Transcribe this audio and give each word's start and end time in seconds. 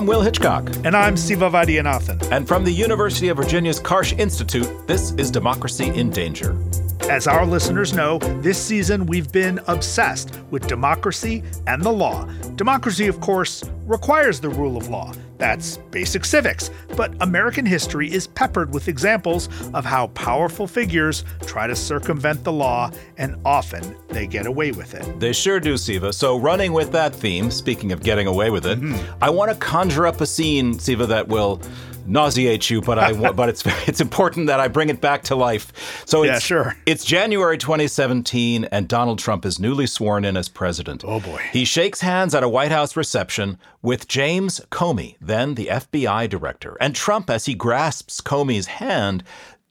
I'm 0.00 0.06
Will 0.06 0.22
Hitchcock. 0.22 0.66
And 0.86 0.96
I'm 0.96 1.14
Siva 1.14 1.50
Vaidhyanathan. 1.50 2.32
And 2.32 2.48
from 2.48 2.64
the 2.64 2.72
University 2.72 3.28
of 3.28 3.36
Virginia's 3.36 3.78
Karsh 3.78 4.18
Institute, 4.18 4.66
this 4.86 5.10
is 5.18 5.30
Democracy 5.30 5.88
in 5.88 6.08
Danger. 6.08 6.56
As 7.02 7.26
our 7.26 7.44
listeners 7.44 7.92
know, 7.92 8.16
this 8.40 8.56
season 8.56 9.04
we've 9.04 9.30
been 9.30 9.60
obsessed 9.66 10.40
with 10.50 10.66
democracy 10.66 11.44
and 11.66 11.82
the 11.82 11.92
law. 11.92 12.24
Democracy, 12.56 13.08
of 13.08 13.20
course, 13.20 13.62
requires 13.84 14.40
the 14.40 14.48
rule 14.48 14.78
of 14.78 14.88
law. 14.88 15.12
That's 15.40 15.78
basic 15.90 16.26
civics. 16.26 16.70
But 16.96 17.14
American 17.22 17.64
history 17.64 18.12
is 18.12 18.26
peppered 18.26 18.74
with 18.74 18.88
examples 18.88 19.48
of 19.72 19.86
how 19.86 20.08
powerful 20.08 20.66
figures 20.66 21.24
try 21.46 21.66
to 21.66 21.74
circumvent 21.74 22.44
the 22.44 22.52
law, 22.52 22.90
and 23.16 23.36
often 23.46 23.96
they 24.08 24.26
get 24.26 24.44
away 24.44 24.72
with 24.72 24.94
it. 24.94 25.18
They 25.18 25.32
sure 25.32 25.58
do, 25.58 25.78
Siva. 25.78 26.12
So, 26.12 26.38
running 26.38 26.74
with 26.74 26.92
that 26.92 27.14
theme, 27.14 27.50
speaking 27.50 27.90
of 27.90 28.02
getting 28.02 28.26
away 28.26 28.50
with 28.50 28.66
it, 28.66 28.78
mm-hmm. 28.78 29.24
I 29.24 29.30
want 29.30 29.50
to 29.50 29.56
conjure 29.56 30.06
up 30.06 30.20
a 30.20 30.26
scene, 30.26 30.78
Siva, 30.78 31.06
that 31.06 31.26
will 31.28 31.62
nauseate 32.10 32.68
you, 32.68 32.80
but 32.80 32.98
I 32.98 33.12
but 33.32 33.48
it's 33.48 33.64
it's 33.88 34.00
important 34.00 34.48
that 34.48 34.60
I 34.60 34.68
bring 34.68 34.88
it 34.88 35.00
back 35.00 35.22
to 35.24 35.36
life. 35.36 36.04
So 36.06 36.22
yeah, 36.22 36.38
sure. 36.38 36.76
It's 36.86 37.04
January 37.04 37.56
2017, 37.56 38.64
and 38.66 38.88
Donald 38.88 39.18
Trump 39.18 39.46
is 39.46 39.58
newly 39.58 39.86
sworn 39.86 40.24
in 40.24 40.36
as 40.36 40.48
president. 40.48 41.04
Oh 41.06 41.20
boy. 41.20 41.40
He 41.52 41.64
shakes 41.64 42.00
hands 42.00 42.34
at 42.34 42.42
a 42.42 42.48
White 42.48 42.72
House 42.72 42.96
reception 42.96 43.58
with 43.82 44.08
James 44.08 44.60
Comey, 44.70 45.16
then 45.20 45.54
the 45.54 45.66
FBI 45.66 46.28
director, 46.28 46.76
and 46.80 46.94
Trump, 46.94 47.30
as 47.30 47.46
he 47.46 47.54
grasps 47.54 48.20
Comey's 48.20 48.66
hand, 48.66 49.22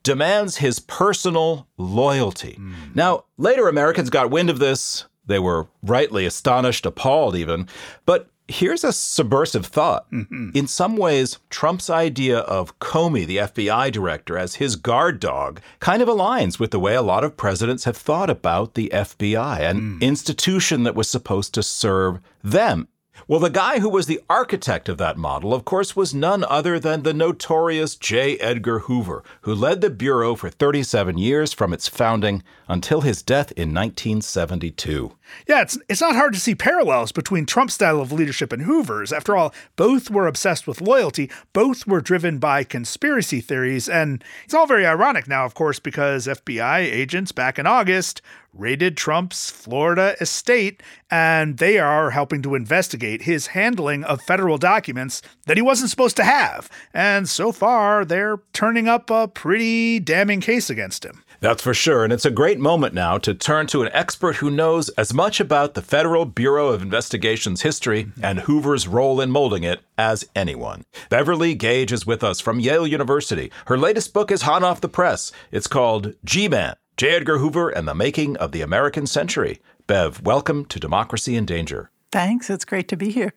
demands 0.04 0.58
his 0.58 0.80
personal 0.80 1.68
loyalty. 1.78 2.58
Mm. 2.60 2.96
Now, 2.96 3.26
later 3.38 3.68
Americans 3.68 4.10
got 4.10 4.32
wind 4.32 4.50
of 4.50 4.60
this. 4.60 5.06
They 5.26 5.40
were 5.40 5.68
rightly 5.84 6.26
astonished, 6.26 6.86
appalled 6.86 7.36
even. 7.36 7.68
But 8.06 8.30
Here's 8.50 8.84
a 8.84 8.92
subversive 8.92 9.68
thought. 9.68 10.10
Mm-hmm. 10.12 10.50
In 10.56 10.66
some 10.66 10.98
ways, 10.98 11.38
Trump's 11.52 11.88
idea 11.88 12.40
of 12.40 12.80
Comey, 12.80 13.24
the 13.24 13.38
FBI 13.38 13.92
director, 13.92 14.40
as 14.40 14.56
his 14.56 14.76
guard 14.76 15.20
dog 15.20 15.62
kind 15.80 16.02
of 16.02 16.10
aligns 16.10 16.60
with 16.60 16.72
the 16.72 16.80
way 16.80 16.96
a 16.96 17.04
lot 17.04 17.24
of 17.24 17.38
presidents 17.38 17.84
have 17.84 17.96
thought 17.96 18.30
about 18.30 18.74
the 18.74 18.90
FBI, 18.92 19.60
an 19.60 20.00
mm. 20.00 20.02
institution 20.02 20.82
that 20.82 20.96
was 20.96 21.08
supposed 21.08 21.54
to 21.54 21.62
serve 21.62 22.20
them. 22.44 22.88
Well, 23.28 23.40
the 23.40 23.52
guy 23.52 23.80
who 23.80 23.90
was 23.90 24.08
the 24.08 24.22
architect 24.30 24.90
of 24.90 24.98
that 24.98 25.18
model, 25.18 25.54
of 25.54 25.64
course, 25.64 25.96
was 25.96 26.16
none 26.16 26.44
other 26.46 26.80
than 26.80 27.04
the 27.04 27.14
notorious 27.14 27.96
J. 27.96 28.38
Edgar 28.38 28.80
Hoover, 28.80 29.24
who 29.42 29.54
led 29.54 29.82
the 29.82 29.92
Bureau 29.92 30.36
for 30.36 30.50
37 30.50 31.20
years 31.20 31.54
from 31.54 31.72
its 31.72 31.88
founding 31.88 32.42
until 32.68 33.02
his 33.02 33.22
death 33.22 33.52
in 33.52 33.74
1972. 33.74 35.16
Yeah, 35.48 35.62
it's, 35.62 35.78
it's 35.88 36.02
not 36.02 36.16
hard 36.16 36.34
to 36.34 36.40
see 36.40 36.56
parallels 36.56 37.12
between 37.12 37.46
Trump's 37.46 37.74
style 37.74 38.02
of 38.02 38.12
leadership 38.12 38.52
and 38.52 38.64
Hoover's. 38.64 39.12
After 39.12 39.36
all, 39.36 39.54
both 39.76 40.10
were 40.10 40.28
obsessed 40.28 40.68
with 40.68 40.82
loyalty, 40.82 41.30
both 41.54 41.88
were 41.88 42.02
driven 42.02 42.40
by 42.40 42.64
conspiracy 42.64 43.42
theories, 43.42 43.90
and 43.90 44.24
it's 44.46 44.54
all 44.54 44.68
very 44.68 44.86
ironic 44.86 45.28
now, 45.28 45.46
of 45.46 45.54
course, 45.54 45.80
because 45.80 46.28
FBI 46.28 46.80
agents 46.80 47.32
back 47.32 47.58
in 47.58 47.66
August 47.66 48.22
raided 48.54 48.98
Trump's 48.98 49.50
Florida 49.50 50.16
estate, 50.20 50.82
and 51.10 51.58
they 51.58 51.78
are 51.78 52.12
helping 52.12 52.42
to 52.42 52.56
investigate 52.56 53.24
his 53.24 53.48
handling 53.48 54.04
of 54.04 54.22
federal 54.22 54.58
documents 54.58 55.22
that 55.46 55.58
he 55.58 55.62
wasn't 55.62 55.90
supposed 55.90 56.18
to 56.18 56.24
have. 56.24 56.70
And 56.94 57.30
so 57.30 57.52
far, 57.52 58.06
they're 58.06 58.40
turning 58.54 58.88
up 58.88 59.10
a 59.10 59.28
pretty 59.28 60.00
damning 60.00 60.42
case 60.42 60.70
against 60.70 61.06
him. 61.06 61.24
That's 61.42 61.64
for 61.64 61.74
sure. 61.74 62.04
And 62.04 62.12
it's 62.12 62.26
a 62.26 62.32
great 62.32 62.60
moment 62.60 62.94
now 62.94 63.18
to 63.20 63.34
turn 63.34 63.68
to 63.68 63.82
an 63.82 63.90
expert 63.94 64.38
who 64.38 64.52
knows 64.52 64.90
as 64.90 65.14
much 65.14 65.40
about 65.40 65.74
the 65.74 65.82
Federal 65.82 66.26
Bureau 66.26 66.70
of 66.70 66.82
Investigation's 66.82 67.62
history 67.62 68.12
and 68.22 68.40
Hoover's 68.40 68.88
role 68.88 69.22
in 69.22 69.32
molding 69.32 69.64
it 69.64 69.80
as 69.98 70.28
anyone. 70.36 70.84
Beverly 71.10 71.56
Gage 71.56 71.92
is 71.92 72.06
with 72.06 72.24
us 72.24 72.40
from 72.40 72.60
Yale 72.60 72.86
University. 72.86 73.52
Her 73.68 73.78
latest 73.78 74.14
book 74.14 74.32
is 74.32 74.42
hot 74.42 74.64
off 74.64 74.82
the 74.82 74.90
press. 74.90 75.32
It's 75.52 75.68
called 75.68 76.14
G 76.26 76.50
Man 76.50 76.76
J. 76.98 77.12
Edgar 77.12 77.38
Hoover 77.38 77.70
and 77.70 77.88
the 77.88 77.96
Making 77.96 78.36
of 78.38 78.52
the 78.52 78.62
American 78.62 79.08
Century. 79.08 79.62
Bev, 79.88 80.22
welcome 80.22 80.66
to 80.66 80.80
Democracy 80.80 81.38
in 81.38 81.46
Danger. 81.46 81.90
Thanks. 82.12 82.50
It's 82.50 82.66
great 82.66 82.90
to 82.90 82.98
be 82.98 83.12
here. 83.12 83.34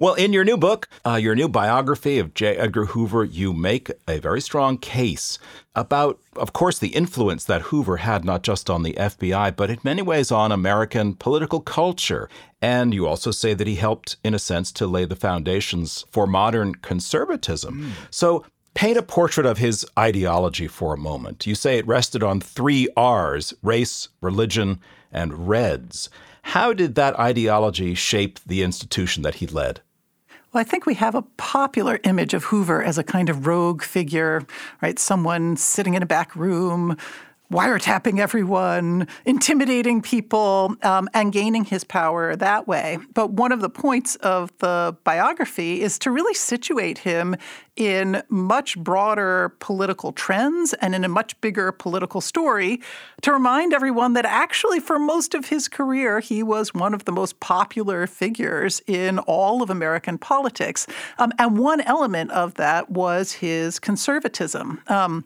Well, 0.00 0.14
in 0.14 0.32
your 0.32 0.44
new 0.44 0.56
book, 0.56 0.88
uh, 1.04 1.16
your 1.16 1.34
new 1.34 1.46
biography 1.46 2.18
of 2.18 2.32
J. 2.32 2.56
Edgar 2.56 2.86
Hoover, 2.86 3.22
you 3.22 3.52
make 3.52 3.90
a 4.08 4.18
very 4.18 4.40
strong 4.40 4.78
case 4.78 5.38
about, 5.74 6.18
of 6.36 6.54
course, 6.54 6.78
the 6.78 6.88
influence 6.88 7.44
that 7.44 7.60
Hoover 7.64 7.98
had 7.98 8.24
not 8.24 8.42
just 8.42 8.70
on 8.70 8.82
the 8.82 8.94
FBI, 8.94 9.54
but 9.54 9.68
in 9.68 9.78
many 9.84 10.00
ways 10.00 10.32
on 10.32 10.52
American 10.52 11.12
political 11.12 11.60
culture. 11.60 12.30
And 12.62 12.94
you 12.94 13.06
also 13.06 13.30
say 13.30 13.52
that 13.52 13.66
he 13.66 13.74
helped, 13.74 14.16
in 14.24 14.32
a 14.32 14.38
sense, 14.38 14.72
to 14.72 14.86
lay 14.86 15.04
the 15.04 15.16
foundations 15.16 16.06
for 16.10 16.26
modern 16.26 16.76
conservatism. 16.76 17.82
Mm. 17.82 17.90
So 18.10 18.46
Paint 18.72 18.96
a 18.96 19.02
portrait 19.02 19.46
of 19.46 19.58
his 19.58 19.84
ideology 19.98 20.68
for 20.68 20.94
a 20.94 20.96
moment. 20.96 21.46
You 21.46 21.54
say 21.54 21.76
it 21.76 21.86
rested 21.86 22.22
on 22.22 22.40
three 22.40 22.88
R's 22.96 23.52
race, 23.62 24.08
religion, 24.20 24.80
and 25.12 25.48
Reds. 25.48 26.08
How 26.42 26.72
did 26.72 26.94
that 26.94 27.18
ideology 27.18 27.94
shape 27.94 28.38
the 28.46 28.62
institution 28.62 29.22
that 29.24 29.34
he 29.34 29.46
led? 29.46 29.80
Well, 30.52 30.60
I 30.60 30.64
think 30.64 30.84
we 30.84 30.94
have 30.94 31.14
a 31.14 31.22
popular 31.36 32.00
image 32.02 32.34
of 32.34 32.44
Hoover 32.44 32.82
as 32.82 32.98
a 32.98 33.04
kind 33.04 33.28
of 33.28 33.46
rogue 33.46 33.82
figure, 33.82 34.44
right? 34.82 34.98
Someone 34.98 35.56
sitting 35.56 35.94
in 35.94 36.02
a 36.02 36.06
back 36.06 36.34
room, 36.34 36.96
wiretapping 37.50 38.20
everyone, 38.20 39.08
intimidating 39.24 40.00
people, 40.00 40.76
um, 40.82 41.08
and 41.14 41.32
gaining 41.32 41.64
his 41.64 41.82
power 41.84 42.36
that 42.36 42.68
way. 42.68 42.98
But 43.12 43.32
one 43.32 43.50
of 43.50 43.60
the 43.60 43.68
points 43.68 44.16
of 44.16 44.56
the 44.58 44.96
biography 45.04 45.82
is 45.82 45.98
to 46.00 46.10
really 46.10 46.34
situate 46.34 46.98
him 46.98 47.36
in 47.76 48.22
much 48.28 48.78
broader 48.78 49.54
political 49.58 50.12
trends 50.12 50.74
and 50.74 50.94
in 50.94 51.02
a 51.02 51.08
much 51.08 51.40
bigger 51.40 51.72
political 51.72 52.20
story 52.20 52.80
to 53.22 53.32
remind 53.32 53.72
everyone 53.72 54.12
that 54.12 54.26
actually, 54.26 54.80
for 54.80 54.98
most 54.98 55.34
of 55.34 55.46
his 55.46 55.66
career, 55.66 56.20
he 56.20 56.42
was 56.42 56.74
one 56.74 56.94
of 56.94 57.04
the 57.04 57.12
most 57.12 57.40
popular 57.40 58.06
figures 58.06 58.82
in 58.86 59.18
all 59.20 59.62
of 59.62 59.70
American 59.70 60.18
politics. 60.18 60.86
Um, 61.18 61.32
and 61.38 61.58
one 61.58 61.80
element 61.80 62.30
of 62.30 62.54
that 62.54 62.90
was 62.90 63.32
his 63.32 63.78
conservatism. 63.78 64.80
Um, 64.86 65.24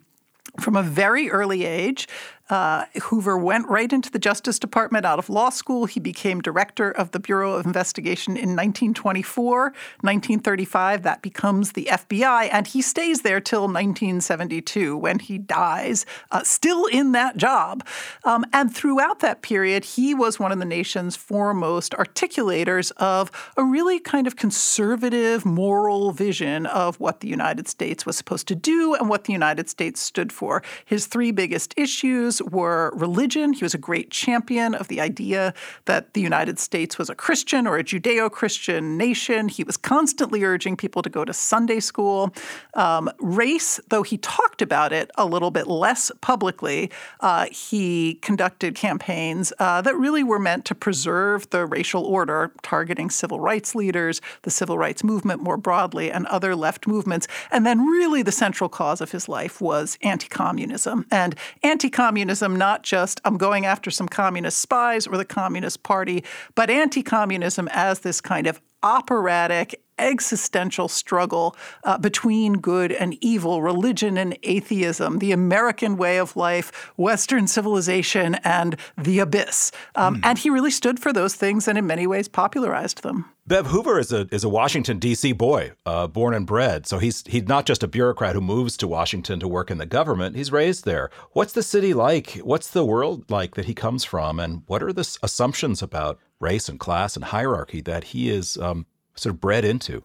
from 0.60 0.76
a 0.76 0.82
very 0.82 1.30
early 1.30 1.64
age, 1.64 2.08
uh, 2.50 2.84
Hoover 3.04 3.38
went 3.38 3.68
right 3.68 3.90
into 3.90 4.10
the 4.10 4.18
Justice 4.18 4.58
Department 4.58 5.06
out 5.06 5.18
of 5.18 5.30
law 5.30 5.48
school. 5.48 5.86
He 5.86 5.98
became 5.98 6.40
director 6.40 6.90
of 6.90 7.12
the 7.12 7.18
Bureau 7.18 7.54
of 7.54 7.64
Investigation 7.64 8.32
in 8.32 8.50
1924. 8.50 9.62
1935, 9.62 11.02
that 11.04 11.22
becomes 11.22 11.72
the 11.72 11.88
FBI, 11.90 12.50
and 12.52 12.66
he 12.66 12.82
stays 12.82 13.22
there 13.22 13.40
till 13.40 13.62
1972 13.62 14.96
when 14.96 15.20
he 15.20 15.38
dies, 15.38 16.04
uh, 16.30 16.42
still 16.42 16.84
in 16.86 17.12
that 17.12 17.36
job. 17.38 17.86
Um, 18.24 18.44
and 18.52 18.74
throughout 18.74 19.20
that 19.20 19.40
period, 19.40 19.84
he 19.84 20.14
was 20.14 20.38
one 20.38 20.52
of 20.52 20.58
the 20.58 20.64
nation's 20.64 21.16
foremost 21.16 21.92
articulators 21.92 22.92
of 22.98 23.30
a 23.56 23.64
really 23.64 23.98
kind 23.98 24.26
of 24.26 24.36
conservative 24.36 25.46
moral 25.46 26.12
vision 26.12 26.66
of 26.66 27.00
what 27.00 27.20
the 27.20 27.28
United 27.28 27.68
States 27.68 28.04
was 28.04 28.16
supposed 28.16 28.46
to 28.48 28.54
do 28.54 28.94
and 28.94 29.08
what 29.08 29.24
the 29.24 29.32
United 29.32 29.70
States 29.70 30.00
stood 30.00 30.30
for. 30.30 30.62
His 30.84 31.06
three 31.06 31.30
biggest 31.30 31.72
issues 31.78 32.33
were 32.42 32.92
religion. 32.94 33.52
He 33.52 33.64
was 33.64 33.74
a 33.74 33.78
great 33.78 34.10
champion 34.10 34.74
of 34.74 34.88
the 34.88 35.00
idea 35.00 35.54
that 35.84 36.14
the 36.14 36.20
United 36.20 36.58
States 36.58 36.98
was 36.98 37.08
a 37.08 37.14
Christian 37.14 37.66
or 37.66 37.78
a 37.78 37.84
Judeo 37.84 38.30
Christian 38.30 38.96
nation. 38.96 39.48
He 39.48 39.64
was 39.64 39.76
constantly 39.76 40.44
urging 40.44 40.76
people 40.76 41.02
to 41.02 41.10
go 41.10 41.24
to 41.24 41.32
Sunday 41.32 41.80
school. 41.80 42.34
Um, 42.74 43.10
race, 43.20 43.80
though 43.88 44.02
he 44.02 44.18
talked 44.18 44.62
about 44.62 44.92
it 44.92 45.10
a 45.16 45.26
little 45.26 45.50
bit 45.50 45.66
less 45.66 46.10
publicly, 46.20 46.90
uh, 47.20 47.46
he 47.46 48.14
conducted 48.22 48.74
campaigns 48.74 49.52
uh, 49.58 49.80
that 49.82 49.96
really 49.96 50.24
were 50.24 50.38
meant 50.38 50.64
to 50.66 50.74
preserve 50.74 51.48
the 51.50 51.66
racial 51.66 52.04
order, 52.04 52.52
targeting 52.62 53.10
civil 53.10 53.40
rights 53.40 53.74
leaders, 53.74 54.20
the 54.42 54.50
civil 54.50 54.78
rights 54.78 55.04
movement 55.04 55.42
more 55.42 55.56
broadly, 55.56 56.10
and 56.10 56.26
other 56.26 56.54
left 56.56 56.86
movements. 56.86 57.26
And 57.50 57.64
then, 57.64 57.86
really, 57.86 58.22
the 58.22 58.32
central 58.32 58.68
cause 58.68 59.00
of 59.00 59.12
his 59.12 59.28
life 59.28 59.60
was 59.60 59.98
anti 60.02 60.28
communism. 60.28 61.06
And 61.10 61.34
anti 61.62 61.90
communism 61.90 62.23
communism, 62.24 62.56
not 62.56 62.82
just 62.82 63.20
I'm 63.26 63.36
going 63.36 63.66
after 63.66 63.90
some 63.90 64.08
communist 64.08 64.58
spies 64.58 65.06
or 65.06 65.18
the 65.18 65.26
Communist 65.26 65.82
Party, 65.82 66.24
but 66.54 66.70
anti 66.70 67.02
communism 67.02 67.68
as 67.70 68.00
this 68.00 68.22
kind 68.22 68.46
of 68.46 68.62
operatic 68.82 69.83
existential 69.98 70.88
struggle 70.88 71.56
uh, 71.84 71.98
between 71.98 72.54
good 72.54 72.92
and 72.92 73.16
evil, 73.20 73.62
religion 73.62 74.16
and 74.16 74.36
atheism, 74.42 75.18
the 75.18 75.32
American 75.32 75.96
way 75.96 76.18
of 76.18 76.36
life, 76.36 76.92
Western 76.96 77.46
civilization, 77.46 78.34
and 78.36 78.76
the 78.96 79.18
abyss. 79.18 79.72
Um, 79.94 80.16
mm. 80.16 80.20
And 80.24 80.38
he 80.38 80.50
really 80.50 80.70
stood 80.70 81.00
for 81.00 81.12
those 81.12 81.34
things 81.34 81.68
and 81.68 81.78
in 81.78 81.86
many 81.86 82.06
ways 82.06 82.28
popularized 82.28 83.02
them. 83.02 83.26
Bev 83.46 83.66
Hoover 83.66 83.98
is 83.98 84.10
a 84.10 84.26
is 84.32 84.42
a 84.42 84.48
Washington 84.48 84.98
D.C. 84.98 85.32
boy, 85.32 85.72
uh, 85.84 86.06
born 86.06 86.32
and 86.32 86.46
bred. 86.46 86.86
So 86.86 86.96
he's 86.96 87.22
he's 87.26 87.46
not 87.46 87.66
just 87.66 87.82
a 87.82 87.88
bureaucrat 87.88 88.34
who 88.34 88.40
moves 88.40 88.74
to 88.78 88.88
Washington 88.88 89.38
to 89.40 89.46
work 89.46 89.70
in 89.70 89.76
the 89.76 89.84
government. 89.84 90.34
He's 90.34 90.50
raised 90.50 90.86
there. 90.86 91.10
What's 91.32 91.52
the 91.52 91.62
city 91.62 91.92
like? 91.92 92.30
What's 92.42 92.70
the 92.70 92.86
world 92.86 93.30
like 93.30 93.54
that 93.56 93.66
he 93.66 93.74
comes 93.74 94.02
from? 94.02 94.40
And 94.40 94.62
what 94.66 94.82
are 94.82 94.94
the 94.94 95.18
assumptions 95.22 95.82
about 95.82 96.18
race 96.40 96.70
and 96.70 96.80
class 96.80 97.16
and 97.16 97.24
hierarchy 97.26 97.82
that 97.82 98.04
he 98.04 98.30
is 98.30 98.56
um, 98.56 98.86
sort 99.14 99.34
of 99.34 99.40
bred 99.40 99.64
into? 99.64 100.04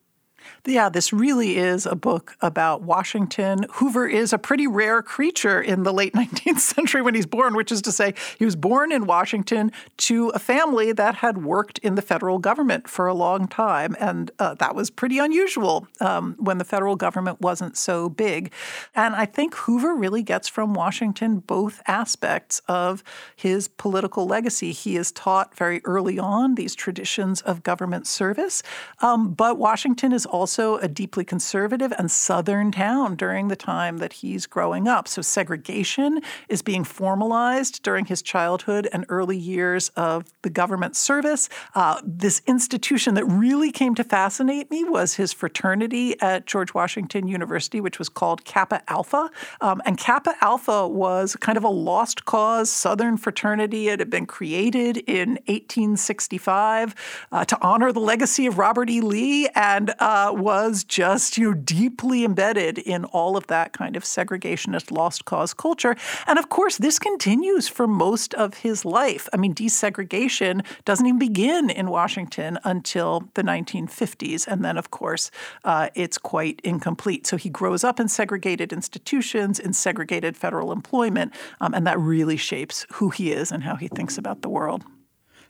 Yeah, 0.65 0.89
this 0.89 1.13
really 1.13 1.57
is 1.57 1.85
a 1.85 1.95
book 1.95 2.35
about 2.41 2.81
Washington. 2.81 3.65
Hoover 3.73 4.07
is 4.07 4.33
a 4.33 4.37
pretty 4.37 4.67
rare 4.67 5.01
creature 5.01 5.61
in 5.61 5.83
the 5.83 5.93
late 5.93 6.13
19th 6.19 6.59
century 6.59 7.01
when 7.01 7.15
he's 7.15 7.25
born, 7.25 7.55
which 7.55 7.71
is 7.71 7.81
to 7.83 7.91
say, 7.91 8.13
he 8.37 8.45
was 8.45 8.55
born 8.55 8.91
in 8.91 9.05
Washington 9.05 9.71
to 9.97 10.29
a 10.29 10.39
family 10.39 10.91
that 10.91 11.15
had 11.15 11.43
worked 11.43 11.79
in 11.79 11.95
the 11.95 12.01
federal 12.01 12.39
government 12.39 12.87
for 12.87 13.07
a 13.07 13.13
long 13.13 13.47
time. 13.47 13.95
And 13.99 14.31
uh, 14.39 14.55
that 14.55 14.75
was 14.75 14.89
pretty 14.89 15.17
unusual 15.17 15.87
um, 16.01 16.35
when 16.37 16.57
the 16.57 16.65
federal 16.65 16.95
government 16.95 17.41
wasn't 17.41 17.77
so 17.77 18.09
big. 18.09 18.51
And 18.93 19.15
I 19.15 19.25
think 19.25 19.55
Hoover 19.55 19.95
really 19.95 20.23
gets 20.23 20.47
from 20.47 20.73
Washington 20.73 21.39
both 21.39 21.81
aspects 21.87 22.61
of 22.67 23.03
his 23.35 23.67
political 23.67 24.25
legacy. 24.25 24.71
He 24.71 24.97
is 24.97 25.11
taught 25.11 25.55
very 25.55 25.81
early 25.85 26.19
on 26.19 26.55
these 26.55 26.75
traditions 26.75 27.41
of 27.41 27.63
government 27.63 28.07
service, 28.07 28.61
um, 29.01 29.33
but 29.33 29.57
Washington 29.57 30.11
is 30.11 30.25
also 30.25 30.38
a 30.47 30.87
deeply 30.87 31.23
conservative 31.23 31.93
and 31.97 32.09
southern 32.11 32.71
town 32.71 33.15
during 33.15 33.47
the 33.47 33.55
time 33.55 33.97
that 33.97 34.13
he's 34.13 34.45
growing 34.45 34.87
up. 34.87 35.07
So 35.07 35.21
segregation 35.21 36.21
is 36.47 36.61
being 36.61 36.83
formalized 36.83 37.83
during 37.83 38.05
his 38.05 38.21
childhood 38.21 38.87
and 38.91 39.05
early 39.09 39.37
years 39.37 39.89
of 39.95 40.25
the 40.41 40.49
government 40.49 40.95
service. 40.95 41.49
Uh, 41.75 42.01
this 42.03 42.41
institution 42.47 43.13
that 43.15 43.25
really 43.25 43.71
came 43.71 43.95
to 43.95 44.03
fascinate 44.03 44.69
me 44.71 44.83
was 44.83 45.15
his 45.15 45.33
fraternity 45.33 46.19
at 46.21 46.45
George 46.45 46.73
Washington 46.73 47.27
University, 47.27 47.81
which 47.81 47.99
was 47.99 48.09
called 48.09 48.45
Kappa 48.45 48.81
Alpha. 48.87 49.29
Um, 49.61 49.81
and 49.85 49.97
Kappa 49.97 50.35
Alpha 50.41 50.87
was 50.87 51.35
kind 51.35 51.57
of 51.57 51.63
a 51.63 51.69
lost 51.69 52.25
cause 52.25 52.69
Southern 52.69 53.17
fraternity. 53.17 53.89
It 53.89 53.99
had 53.99 54.09
been 54.09 54.25
created 54.25 54.97
in 54.97 55.29
1865 55.47 56.95
uh, 57.31 57.45
to 57.45 57.57
honor 57.61 57.91
the 57.91 57.99
legacy 57.99 58.45
of 58.45 58.57
Robert 58.57 58.89
E. 58.89 59.01
Lee 59.01 59.47
and 59.55 59.91
uh, 59.99 60.18
was 60.31 60.83
just 60.83 61.37
you 61.37 61.49
know 61.49 61.53
deeply 61.53 62.23
embedded 62.23 62.77
in 62.77 63.05
all 63.05 63.37
of 63.37 63.47
that 63.47 63.73
kind 63.73 63.95
of 63.95 64.03
segregationist 64.03 64.91
lost 64.91 65.25
cause 65.25 65.53
culture. 65.53 65.95
And 66.27 66.37
of 66.37 66.49
course, 66.49 66.77
this 66.77 66.99
continues 66.99 67.67
for 67.67 67.87
most 67.87 68.33
of 68.33 68.55
his 68.55 68.85
life. 68.85 69.27
I 69.33 69.37
mean, 69.37 69.53
desegregation 69.53 70.65
doesn't 70.85 71.05
even 71.05 71.19
begin 71.19 71.69
in 71.69 71.89
Washington 71.89 72.59
until 72.63 73.29
the 73.33 73.43
1950s, 73.43 74.47
and 74.47 74.63
then 74.63 74.77
of 74.77 74.91
course 74.91 75.31
uh, 75.63 75.89
it's 75.95 76.17
quite 76.17 76.61
incomplete. 76.63 77.25
So 77.27 77.37
he 77.37 77.49
grows 77.49 77.83
up 77.83 77.99
in 77.99 78.07
segregated 78.07 78.73
institutions, 78.73 79.59
in 79.59 79.73
segregated 79.73 80.35
federal 80.35 80.71
employment, 80.71 81.33
um, 81.61 81.73
and 81.73 81.85
that 81.87 81.99
really 81.99 82.37
shapes 82.37 82.85
who 82.93 83.09
he 83.09 83.31
is 83.31 83.51
and 83.51 83.63
how 83.63 83.75
he 83.75 83.87
thinks 83.87 84.17
about 84.17 84.41
the 84.41 84.49
world. 84.49 84.83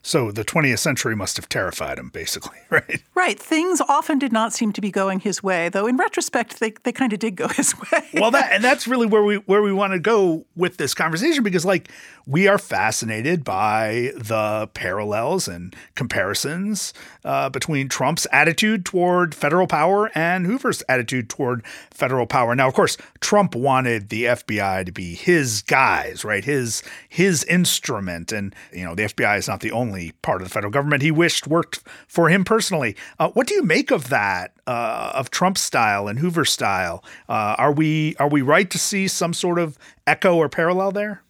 So 0.02 0.32
the 0.32 0.44
20th 0.44 0.78
century 0.78 1.14
must 1.14 1.36
have 1.36 1.48
terrified 1.48 1.98
him, 1.98 2.08
basically, 2.08 2.58
right? 2.70 3.02
Right. 3.14 3.38
Things 3.38 3.82
often 3.82 4.18
did 4.18 4.32
not 4.32 4.52
seem 4.52 4.72
to 4.72 4.80
be 4.80 4.90
going 4.90 5.20
his 5.20 5.42
way, 5.42 5.68
though. 5.68 5.86
In 5.86 5.96
retrospect, 5.96 6.58
they, 6.58 6.72
they 6.84 6.92
kind 6.92 7.12
of 7.12 7.18
did 7.18 7.36
go 7.36 7.48
his 7.60 7.74
way. 7.78 8.08
well, 8.14 8.30
that 8.30 8.52
and 8.52 8.64
that's 8.64 8.86
really 8.86 9.06
where 9.06 9.22
we 9.22 9.36
where 9.36 9.62
we 9.62 9.72
want 9.72 9.92
to 9.92 9.98
go 9.98 10.46
with 10.56 10.78
this 10.78 10.94
conversation 10.94 11.42
because, 11.42 11.64
like, 11.64 11.90
we 12.26 12.46
are 12.48 12.58
fascinated 12.58 13.44
by 13.44 14.12
the 14.16 14.68
parallels 14.72 15.48
and 15.48 15.74
comparisons 15.96 16.94
uh, 17.24 17.48
between 17.50 17.88
Trump's 17.88 18.26
attitude 18.32 18.84
toward 18.84 19.34
federal 19.34 19.66
power 19.66 20.10
and 20.14 20.46
Hoover's 20.46 20.82
attitude 20.88 21.28
toward 21.28 21.66
federal 21.90 22.26
power. 22.26 22.54
Now, 22.54 22.68
of 22.68 22.74
course, 22.74 22.96
Trump 23.20 23.54
wanted 23.54 24.10
the 24.10 24.24
FBI 24.24 24.86
to 24.86 24.92
be 24.92 25.14
his 25.14 25.62
guys, 25.62 26.24
right? 26.24 26.44
His 26.44 26.82
his 27.08 27.44
instrument, 27.44 28.32
and 28.32 28.54
you 28.72 28.84
know, 28.84 28.94
the 28.94 29.04
FBI 29.04 29.36
is 29.38 29.48
not 29.48 29.60
the 29.60 29.72
only 29.72 29.89
part 30.22 30.42
of 30.42 30.48
the 30.48 30.52
federal 30.52 30.70
government 30.70 31.02
he 31.02 31.10
wished 31.10 31.46
worked 31.46 31.80
for 32.06 32.28
him 32.28 32.44
personally. 32.44 32.96
Uh, 33.18 33.30
what 33.30 33.46
do 33.46 33.54
you 33.54 33.62
make 33.62 33.90
of 33.90 34.08
that? 34.08 34.52
Uh, 34.66 35.10
of 35.14 35.30
Trump's 35.30 35.60
style 35.60 36.06
and 36.06 36.20
Hoover 36.20 36.44
style, 36.44 37.02
uh, 37.28 37.56
are 37.58 37.72
we 37.72 38.14
are 38.16 38.28
we 38.28 38.40
right 38.40 38.70
to 38.70 38.78
see 38.78 39.08
some 39.08 39.34
sort 39.34 39.58
of 39.58 39.76
echo 40.06 40.36
or 40.36 40.48
parallel 40.48 40.92
there? 40.92 41.22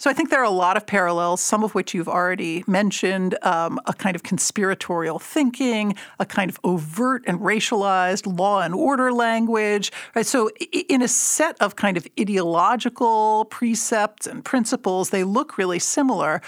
So 0.00 0.08
I 0.08 0.14
think 0.14 0.30
there 0.30 0.40
are 0.40 0.44
a 0.44 0.48
lot 0.48 0.78
of 0.78 0.86
parallels, 0.86 1.42
some 1.42 1.62
of 1.62 1.74
which 1.74 1.92
you've 1.92 2.08
already 2.08 2.64
mentioned 2.66 3.36
um, 3.42 3.78
a 3.84 3.92
kind 3.92 4.16
of 4.16 4.22
conspiratorial 4.22 5.18
thinking, 5.18 5.94
a 6.18 6.24
kind 6.24 6.50
of 6.50 6.58
overt 6.64 7.22
and 7.26 7.38
racialized 7.38 8.38
law 8.38 8.62
and 8.62 8.74
order 8.74 9.12
language. 9.12 9.92
Right? 10.14 10.24
So, 10.24 10.48
in 10.88 11.02
a 11.02 11.08
set 11.08 11.54
of 11.60 11.76
kind 11.76 11.98
of 11.98 12.08
ideological 12.18 13.44
precepts 13.50 14.26
and 14.26 14.42
principles, 14.42 15.10
they 15.10 15.22
look 15.22 15.58
really 15.58 15.78
similar. 15.78 16.40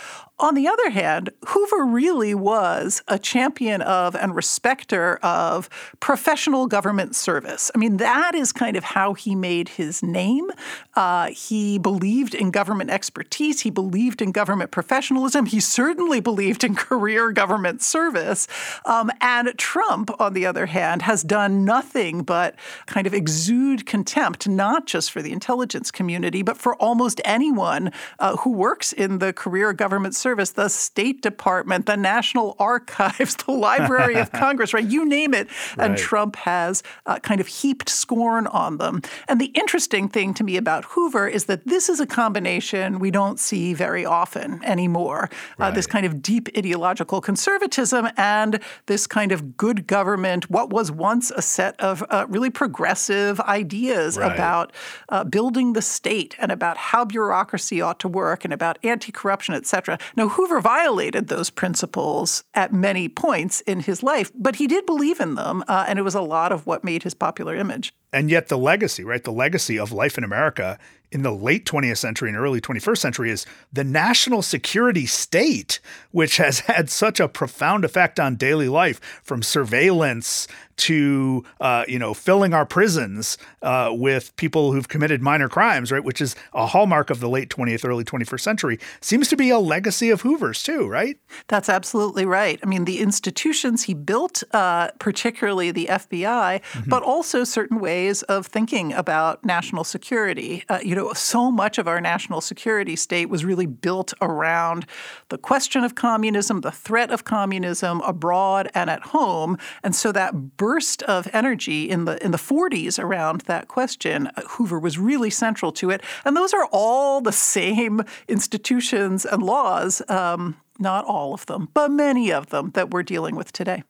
On 0.43 0.57
the 0.57 0.67
other 0.67 0.91
hand, 0.91 1.31
Hoover 1.47 1.85
really 1.85 2.35
was 2.35 3.01
a 3.07 3.17
champion 3.17 3.81
of 3.81 4.17
and 4.17 4.35
respecter 4.35 5.21
of 5.23 5.71
professional 6.01 6.67
government 6.67 7.15
service. 7.15 7.71
I 7.77 7.79
mean, 7.79 7.99
that 7.99 8.35
is 8.35 8.51
kind 8.51 8.77
of 8.77 8.83
how 8.83 9.15
he 9.15 9.37
made 9.37 9.69
his 9.69 10.03
name. 10.03 10.51
Uh, 10.97 11.27
he 11.27 11.79
believed 11.79 12.35
in 12.35 12.51
government 12.51 12.91
expertise, 12.91 13.61
he 13.61 13.71
believed 13.71 14.21
in 14.21 14.33
government 14.33 14.73
professionalism, 14.73 15.47
he 15.47 15.61
certainly 15.61 16.19
believed 16.19 16.65
in 16.65 16.75
career 16.89 17.31
government 17.31 17.81
service. 17.81 18.49
Um, 18.85 19.13
and 19.21 19.57
Trump, 19.59 20.11
on 20.21 20.33
the 20.33 20.45
other 20.45 20.67
hand, 20.67 21.03
has 21.03 21.23
done 21.23 21.65
nothing 21.65 22.25
but 22.25 22.57
kind 22.87 23.07
of 23.07 23.15
exude 23.15 23.87
contempt, 23.87 24.49
not 24.49 24.89
just 24.89 25.13
for 25.13 25.23
the 25.23 25.31
intelligence 25.31 25.93
community, 25.93 26.43
but 26.43 26.57
for 26.57 26.75
almost 26.83 27.21
anyone 27.25 27.93
uh, 28.19 28.37
who 28.39 28.51
works 28.51 28.93
in 28.93 29.21
the 29.21 29.33
career 29.33 29.73
government 29.73 30.17
service 30.17 30.32
Service, 30.33 30.53
the 30.53 30.69
State 30.69 31.21
Department, 31.21 31.85
the 31.85 31.95
National 31.95 32.57
Archives, 32.59 33.35
the 33.47 33.53
Library 33.53 34.15
of 34.15 34.33
Congress, 34.47 34.73
right? 34.73 34.83
You 34.83 35.05
name 35.05 35.35
it. 35.35 35.47
Right. 35.77 35.91
And 35.91 35.99
Trump 35.99 36.37
has 36.37 36.83
uh, 37.05 37.19
kind 37.19 37.39
of 37.39 37.47
heaped 37.47 37.91
scorn 37.91 38.47
on 38.47 38.79
them. 38.79 39.03
And 39.29 39.39
the 39.39 39.49
interesting 39.49 40.09
thing 40.09 40.33
to 40.33 40.43
me 40.43 40.57
about 40.57 40.87
Hoover 40.87 41.29
is 41.29 41.45
that 41.45 41.67
this 41.67 41.91
is 41.91 42.01
a 42.01 42.07
combination 42.07 42.99
we 42.99 43.11
don't 43.11 43.39
see 43.39 43.75
very 43.75 44.07
often 44.07 44.65
anymore. 44.65 45.29
Right. 45.59 45.69
Uh, 45.69 45.71
this 45.73 45.87
kind 45.87 46.07
of 46.07 46.23
deep 46.23 46.49
ideological 46.57 47.21
conservatism 47.21 48.09
and 48.17 48.59
this 48.87 49.07
kind 49.07 49.33
of 49.33 49.59
good 49.59 49.87
government, 49.87 50.49
what 50.49 50.71
was 50.71 50.91
once 50.91 51.31
a 51.31 51.43
set 51.43 51.79
of 51.79 52.03
uh, 52.09 52.25
really 52.31 52.49
progressive 52.49 53.39
ideas 53.41 54.17
right. 54.17 54.33
about 54.33 54.73
uh, 55.11 55.25
building 55.25 55.75
the 55.75 55.83
state 55.83 56.37
and 56.39 56.51
about 56.51 56.79
how 56.79 57.05
bureaucracy 57.05 57.83
ought 57.83 57.99
to 57.99 58.09
work 58.09 58.47
and 58.47 58.55
about 58.55 58.79
anti 58.83 59.13
corruption, 59.13 59.55
et 59.55 59.67
cetera. 59.67 59.99
Now, 60.17 60.22
Hoover 60.31 60.61
violated 60.61 61.29
those 61.29 61.51
principles 61.51 62.45
at 62.55 62.73
many 62.73 63.09
points 63.09 63.61
in 63.63 63.81
his 63.81 64.03
life, 64.03 64.31
but 64.35 64.57
he 64.57 64.67
did 64.67 64.87
believe 64.87 65.21
in 65.21 65.35
them, 65.35 65.65
uh, 65.69 65.85
and 65.89 65.99
it 65.99 66.03
was 66.03 66.15
a 66.15 66.21
lot 66.21 66.53
of 66.53 66.67
what 66.67 66.85
made 66.85 67.03
his 67.03 67.15
popular 67.15 67.55
image. 67.55 67.95
And 68.13 68.31
yet, 68.31 68.49
the 68.49 68.59
legacy, 68.59 69.05
right? 69.05 69.23
The 69.23 69.33
legacy 69.33 69.79
of 69.79 69.93
life 69.93 70.19
in 70.19 70.25
America 70.25 70.79
in 71.13 71.23
the 71.23 71.31
late 71.31 71.67
20th 71.67 71.99
century 71.99 72.31
and 72.31 72.39
early 72.39 72.61
21st 72.61 72.99
century 72.99 73.31
is 73.31 73.47
the 73.73 73.85
national 73.85 74.41
security 74.41 75.05
state, 75.07 75.79
which 76.11 76.39
has 76.39 76.61
had 76.73 76.91
such 76.91 77.21
a 77.21 77.29
profound 77.29 77.85
effect 77.85 78.19
on 78.19 78.35
daily 78.35 78.69
life 78.69 78.99
from 79.23 79.43
surveillance 79.43 80.49
to 80.75 81.45
uh, 81.61 81.85
you 81.87 81.99
know 81.99 82.15
filling 82.15 82.55
our 82.55 82.65
prisons 82.65 83.39
uh, 83.63 83.91
with 83.93 84.35
people 84.37 84.73
who've 84.73 84.89
committed 84.89 85.23
minor 85.23 85.49
crimes, 85.49 85.93
right? 85.93 86.03
Which 86.03 86.21
is 86.21 86.35
a 86.55 86.67
hallmark 86.67 87.11
of 87.11 87.21
the 87.21 87.29
late 87.29 87.51
20th, 87.51 87.87
early 87.87 88.05
21st 88.05 88.41
century. 88.41 88.79
Seems 89.01 89.29
to 89.29 89.37
be 89.37 89.51
a 89.51 89.59
legacy 89.59 90.11
of 90.11 90.23
Hoover's 90.23 90.63
too, 90.63 90.89
right? 90.89 91.19
That's 91.49 91.69
absolutely 91.69 92.25
right. 92.25 92.59
I 92.63 92.67
mean, 92.67 92.85
the 92.85 93.01
institutions 93.01 93.85
he 93.85 93.95
built, 93.95 94.43
uh, 94.53 94.89
particularly 94.99 95.71
the 95.71 95.87
FBI, 95.91 96.63
mm-hmm. 96.63 96.89
but 96.89 97.03
also 97.03 97.45
certain 97.45 97.79
ways 97.79 98.02
of 98.23 98.47
thinking 98.47 98.95
about 98.95 99.45
national 99.45 99.85
security. 99.85 100.65
Uh, 100.69 100.79
you 100.83 100.95
know 100.95 101.03
know, 101.03 101.13
so 101.13 101.51
much 101.51 101.79
of 101.79 101.89
our 101.89 102.01
national 102.01 102.41
security 102.41 102.97
state 102.97 103.29
was 103.29 103.45
really 103.45 103.67
built 103.67 104.13
around 104.21 104.87
the 105.29 105.39
question 105.39 105.85
of 105.85 105.95
communism, 105.95 106.61
the 106.61 106.71
threat 106.71 107.11
of 107.11 107.25
communism 107.25 108.01
abroad 108.03 108.71
and 108.75 108.91
at 108.91 109.03
home. 109.03 109.59
And 109.83 109.95
so 109.95 110.13
that 110.13 110.57
burst 110.57 111.03
of 111.05 111.29
energy 111.33 111.89
in 111.89 112.05
the 112.05 112.23
in 112.25 112.31
the 112.31 112.39
40s 112.39 112.99
around 112.99 113.43
that 113.43 113.69
question, 113.69 114.29
uh, 114.29 114.43
Hoover 114.51 114.79
was 114.79 114.99
really 114.99 115.31
central 115.31 115.73
to 115.73 115.91
it. 115.91 116.03
And 116.25 116.37
those 116.37 116.53
are 116.53 116.67
all 116.73 117.21
the 117.21 117.33
same 117.33 118.03
institutions 118.29 119.25
and 119.25 119.43
laws. 119.43 120.03
Um, 120.09 120.57
not 120.79 121.05
all 121.05 121.35
of 121.35 121.47
them, 121.47 121.69
but 121.75 121.91
many 121.91 122.33
of 122.33 122.49
them 122.49 122.71
that 122.75 122.91
we're 122.91 123.03
dealing 123.03 123.37
with 123.37 123.53
today. 123.53 123.85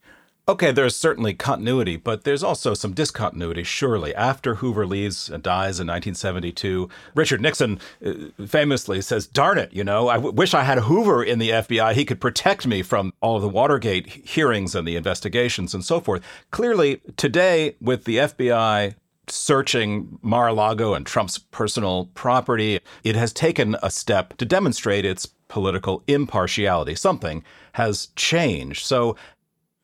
Okay, 0.49 0.72
there's 0.72 0.96
certainly 0.96 1.34
continuity, 1.34 1.96
but 1.96 2.25
there's 2.25 2.42
also 2.42 2.75
some 2.75 2.94
discontinuity, 2.94 3.62
surely. 3.62 4.12
After 4.12 4.56
Hoover 4.56 4.84
leaves 4.84 5.30
and 5.30 5.40
dies 5.40 5.78
in 5.78 5.87
1972, 5.87 6.88
Richard 7.14 7.40
Nixon 7.40 7.78
uh, 8.04 8.12
famously 8.44 9.00
says, 9.02 9.28
Darn 9.28 9.56
it, 9.56 9.72
you 9.72 9.84
know, 9.84 10.08
I 10.08 10.14
w- 10.14 10.34
wish 10.34 10.52
I 10.52 10.64
had 10.64 10.78
Hoover 10.78 11.22
in 11.22 11.38
the 11.38 11.50
FBI. 11.50 11.94
He 11.94 12.04
could 12.04 12.20
protect 12.20 12.66
me 12.66 12.82
from 12.82 13.12
all 13.20 13.37
of 13.37 13.42
the 13.42 13.49
Watergate 13.49 14.08
hearings 14.08 14.75
and 14.75 14.87
the 14.87 14.96
investigations 14.96 15.75
and 15.75 15.84
so 15.84 16.00
forth. 16.00 16.25
Clearly, 16.50 17.00
today, 17.16 17.76
with 17.80 18.02
the 18.02 18.16
FBI 18.16 18.96
searching 19.28 20.18
Mar 20.22 20.49
a 20.49 20.52
Lago 20.52 20.92
and 20.94 21.06
Trump's 21.06 21.38
personal 21.38 22.11
property, 22.14 22.80
it 23.04 23.14
has 23.14 23.32
taken 23.32 23.76
a 23.80 23.90
step 23.92 24.37
to 24.38 24.44
demonstrate 24.44 25.04
its 25.04 25.25
political 25.46 26.02
impartiality. 26.08 26.96
Something 26.96 27.44
has 27.75 28.06
changed. 28.16 28.84
So, 28.84 29.16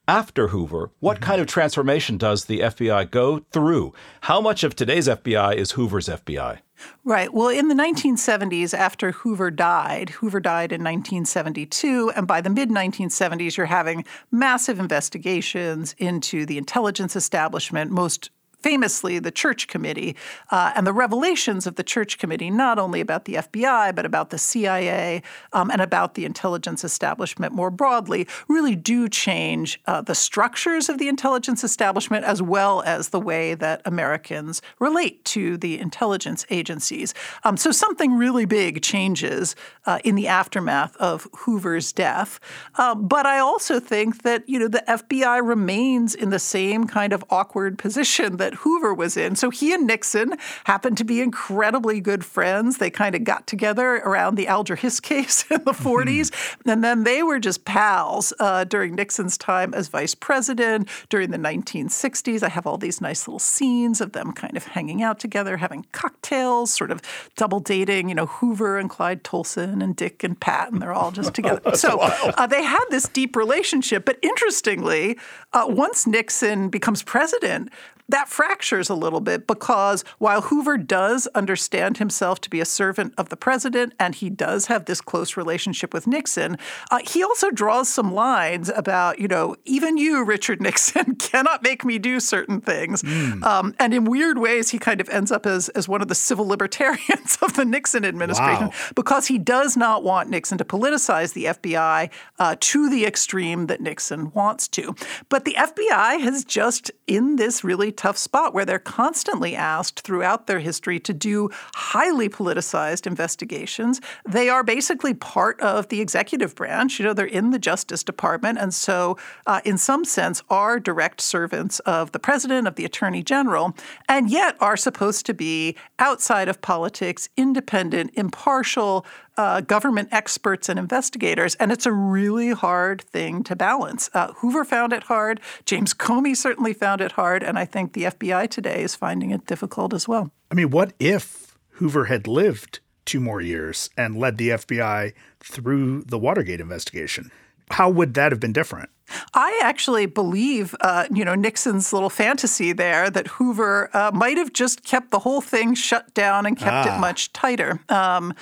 after 0.09 0.49
Hoover, 0.49 0.91
what 0.99 1.17
mm-hmm. 1.17 1.25
kind 1.25 1.41
of 1.41 1.47
transformation 1.47 2.17
does 2.17 2.47
the 2.47 2.61
FBI 2.61 3.11
go 3.11 3.45
through? 3.53 3.93
How 4.23 4.41
much 4.41 4.65
of 4.65 4.75
today's 4.75 5.07
FBI 5.07 5.55
is 5.55 5.73
Hoover's 5.73 6.09
FBI? 6.09 6.59
Right. 7.05 7.33
Well, 7.35 7.49
in 7.49 7.69
the 7.69 7.75
1970s, 7.75 8.73
after 8.73 9.13
Hoover 9.13 9.51
died, 9.51 10.11
Hoover 10.11 10.41
died 10.41 10.73
in 10.73 10.81
1972, 10.81 12.13
and 12.17 12.27
by 12.27 12.41
the 12.41 12.51
mid 12.51 12.71
1970s, 12.71 13.57
you're 13.57 13.67
having 13.67 14.05
massive 14.31 14.79
investigations 14.79 15.95
into 15.99 16.47
the 16.47 16.57
intelligence 16.57 17.17
establishment, 17.17 17.91
most 17.91 18.31
famously 18.63 19.19
the 19.19 19.31
Church 19.31 19.69
Committee 19.69 20.17
uh, 20.51 20.73
and 20.75 20.87
the 20.87 20.93
revelations 20.93 21.67
of 21.67 21.77
the 21.77 21.85
Church 21.85 22.19
Committee, 22.19 22.51
not 22.51 22.79
only 22.79 23.01
about 23.01 23.25
the 23.25 23.35
FBI, 23.35 23.95
but 23.95 24.05
about 24.05 24.31
the 24.31 24.39
CIA 24.39 25.23
um, 25.53 25.71
and 25.71 25.81
about 25.81 26.15
the 26.15 26.25
intelligence 26.25 26.85
establishment 26.85 27.53
more 27.53 27.71
broadly, 27.71 28.27
really 28.49 28.75
do 28.75 29.09
change 29.09 29.81
uh, 29.87 30.01
the 30.01 30.15
structures 30.15 30.89
of 30.89 30.99
the 30.99 31.09
intelligence 31.09 31.63
establishment 31.63 32.25
as 32.25 32.43
well 32.43 32.83
as 32.83 33.09
the 33.09 33.21
way 33.21 33.55
that 33.55 33.81
Americans 33.85 34.61
relate 34.79 35.25
to 35.25 35.57
the 35.57 35.79
intelligence 35.79 36.45
agencies. 36.51 37.15
Um, 37.45 37.57
so 37.57 37.71
something 37.71 38.15
really 38.15 38.45
big 38.45 38.83
changes 38.83 39.55
uh, 39.87 39.99
in 40.05 40.15
the 40.15 40.27
aftermath 40.27 40.97
of 40.97 41.27
Hoover's 41.37 41.93
death. 41.93 42.41
Uh, 42.77 42.95
but 42.95 43.27
I 43.27 43.39
also 43.39 43.81
think 43.81 44.23
that, 44.23 44.49
you 44.49 44.59
know, 44.59 44.69
the 44.69 44.85
FBI 44.89 45.47
remains 45.47 46.15
in 46.15 46.31
the 46.31 46.39
same 46.39 46.87
kind 46.87 47.13
of 47.13 47.25
awkward 47.31 47.79
position 47.79 48.37
that 48.39 48.48
that 48.49 48.61
Hoover 48.61 48.95
was 48.95 49.19
in. 49.19 49.37
So 49.37 49.51
he 49.51 49.75
and 49.75 49.87
Nixon 49.87 50.33
happened 50.65 50.97
to 50.97 51.05
be 51.05 51.21
incredibly 51.21 52.01
good 52.01 52.25
friends. 52.25 52.79
They 52.79 52.89
kind 52.89 53.15
of 53.15 53.25
got 53.25 53.47
together 53.47 53.97
around 53.97 54.37
the 54.37 54.47
Alger 54.47 54.75
Hiss 54.75 55.01
case 55.11 55.45
in 55.51 55.63
the 55.65 55.73
40s. 55.73 56.31
Mm-hmm. 56.31 56.71
And 56.71 56.83
then 56.83 57.05
they 57.05 57.23
were 57.23 57.39
just 57.39 57.67
pals 57.67 58.33
uh, 58.41 58.65
during 58.65 58.95
Nixon's 58.95 59.37
time 59.37 59.75
as 59.75 59.89
vice 59.89 60.15
president 60.15 60.89
during 61.11 61.31
the 61.31 61.37
1960s. 61.37 62.43
I 62.43 62.49
have 62.49 62.67
all 62.67 62.79
these 62.79 63.03
nice 63.03 63.29
little 63.29 63.39
scenes 63.39 64.01
of 64.01 64.13
them 64.13 64.33
kind 64.33 64.57
of 64.57 64.65
hanging 64.65 65.03
out 65.03 65.21
together, 65.21 65.59
having 65.59 65.85
cocktails, 65.93 66.71
sort 66.71 66.91
of 66.91 67.03
double 67.37 67.61
dating, 67.61 68.09
you 68.09 68.15
know, 68.15 68.27
Hoover 68.27 68.79
and 68.79 68.89
Clyde 68.89 69.25
Tolson 69.25 69.83
and 69.83 69.95
Dick 69.95 70.25
and 70.25 70.41
Pat, 70.41 70.73
and 70.73 70.81
they're 70.81 70.95
all 70.95 71.11
just 71.11 71.35
together. 71.39 71.77
so 71.77 71.99
uh, 72.01 72.47
they 72.47 72.63
had 72.63 72.85
this 72.89 73.09
deep 73.09 73.37
relationship. 73.37 74.07
But 74.07 74.19
interestingly, 74.23 75.19
uh, 75.53 75.67
once 75.69 76.07
Nixon 76.07 76.71
becomes 76.71 77.03
president, 77.03 77.71
that 78.09 78.29
fractures 78.29 78.89
a 78.89 78.95
little 78.95 79.21
bit 79.21 79.47
because 79.47 80.05
while 80.19 80.43
Hoover 80.43 80.79
does 80.79 81.27
understand 81.35 81.99
himself 81.99 82.41
to 82.43 82.51
be 82.51 82.61
a 82.61 82.65
servant 82.65 83.13
of 83.19 83.29
the 83.29 83.37
president 83.37 83.93
and 84.01 84.15
he 84.15 84.31
does 84.31 84.67
have 84.67 84.87
this 84.87 85.01
close 85.01 85.37
relationship 85.37 85.93
with 85.93 86.07
Nixon, 86.07 86.57
uh, 86.91 87.01
he 87.07 87.23
also 87.23 87.51
draws 87.51 87.89
some 87.89 88.13
lines 88.13 88.71
about, 88.75 89.19
you 89.19 89.29
know, 89.29 89.57
even 89.65 89.99
you, 89.99 90.25
Richard 90.25 90.61
Nixon, 90.69 91.17
cannot 91.17 91.63
make 91.63 91.85
me 91.85 91.99
do 91.99 92.19
certain 92.21 92.61
things. 92.61 93.03
Mm. 93.03 93.43
Um, 93.43 93.75
and 93.79 93.93
in 93.93 94.05
weird 94.05 94.39
ways, 94.39 94.71
he 94.71 94.79
kind 94.79 95.01
of 95.01 95.09
ends 95.11 95.31
up 95.31 95.45
as, 95.45 95.69
as 95.71 95.89
one 95.89 96.01
of 96.01 96.09
the 96.09 96.15
civil 96.15 96.47
libertarians 96.47 97.37
of 97.43 97.55
the 97.55 97.65
Nixon 97.65 98.05
administration 98.05 98.69
wow. 98.69 98.75
because 98.95 99.27
he 99.27 99.39
does 99.39 99.77
not 99.77 100.03
want 100.03 100.31
Nixon 100.31 100.57
to 100.59 100.65
politicize 100.65 101.35
the 101.35 101.47
FBI 101.47 102.11
uh, 102.39 102.57
to 102.59 102.89
the 102.89 103.05
extreme 103.05 103.67
that 103.67 103.81
Nixon 103.81 104.33
wants 104.33 104.67
to. 104.69 104.95
But 105.29 105.45
the 105.45 105.55
FBI 105.59 106.21
has 106.21 106.45
just, 106.45 106.91
in 107.07 107.37
this 107.37 107.63
really 107.63 107.93
tough 107.99 108.17
spot 108.17 108.55
where 108.55 108.65
they're 108.65 108.79
constantly 108.79 109.55
asked 109.55 110.01
throughout 110.01 110.47
their 110.47 110.61
history 110.61 110.99
to 111.01 111.13
do 111.13 111.51
highly 111.75 112.29
politicized 112.29 113.07
investigations. 113.07 114.01
They 114.27 114.49
are 114.49 114.63
basically 114.63 115.15
part 115.15 115.61
of 115.61 115.89
the 115.89 116.01
executive 116.01 116.55
branch. 116.55 116.99
You 116.99 117.07
know, 117.07 117.13
they're 117.13 117.27
in 117.27 117.51
the 117.51 117.59
Justice 117.59 118.05
Department. 118.05 118.59
And 118.59 118.73
so, 118.73 119.19
uh, 119.47 119.61
in 119.65 119.77
some 119.77 120.05
sense, 120.05 120.43
are 120.49 120.79
direct 120.79 121.21
servants 121.21 121.81
of 121.81 122.13
the 122.13 122.21
president, 122.21 122.69
of 122.69 122.77
the 122.77 122.85
attorney 122.85 123.23
general, 123.23 123.75
and 124.09 124.31
yet 124.31 124.57
are 124.61 124.77
supposed 124.77 125.27
to 125.27 125.35
be 125.35 125.77
outside 125.99 126.49
of 126.49 126.63
politics, 126.63 127.29
independent, 127.37 128.13
impartial, 128.15 129.05
uh, 129.39 129.61
government 129.63 130.09
experts 130.13 130.69
and 130.69 130.79
investigators, 130.79 131.55
and 131.55 131.73
it's 131.73 131.87
a 131.87 131.93
really 131.93 132.51
hard 132.51 133.01
thing 133.01 133.43
to 133.45 133.57
balance. 133.57 134.11
Uh, 134.13 134.33
Hoover 134.35 134.65
found 134.65 134.93
it 134.93 135.05
hard. 135.05 135.41
James 135.65 135.95
Comey 135.95 136.37
certainly 136.37 136.75
found 136.75 137.01
it 137.01 137.13
hard, 137.13 137.43
and 137.43 137.59
I 137.59 137.65
think 137.65 137.93
the 137.93 138.05
FBI 138.05 138.51
today 138.51 138.83
is 138.83 138.95
finding 138.95 139.31
it 139.31 139.47
difficult 139.47 139.95
as 139.95 140.09
well. 140.09 140.31
I 140.51 140.55
mean, 140.55 140.71
what 140.71 140.93
if 140.99 141.57
Hoover 141.73 142.07
had 142.07 142.27
lived 142.27 142.81
two 143.05 143.21
more 143.21 143.41
years 143.41 143.89
and 143.97 144.19
led 144.19 144.37
the 144.37 144.51
FBI 144.51 145.15
through 145.41 146.03
the 146.03 146.19
Watergate 146.19 146.61
investigation? 146.61 147.31
How 147.71 147.89
would 147.89 148.15
that 148.15 148.33
have 148.33 148.41
been 148.41 148.53
different? 148.53 148.91
I 149.35 149.61
actually 149.63 150.07
believe, 150.07 150.75
uh, 150.81 151.07
you 151.13 151.25
know, 151.25 151.35
Nixon's 151.35 151.93
little 151.93 152.11
fantasy 152.11 152.73
there 152.73 153.11
that 153.11 153.27
Hoover 153.29 153.91
uh, 153.93 154.11
might 154.13 154.37
have 154.37 154.53
just 154.53 154.85
kept 154.85 155.11
the 155.11 155.21
whole 155.21 155.41
thing 155.41 155.75
shut 155.75 156.13
down 156.15 156.47
and 156.47 156.57
kept 156.57 156.89
ah. 156.89 156.97
it 156.97 157.01
much 157.01 157.33
tighter. 157.33 157.81
Um, 157.89 158.35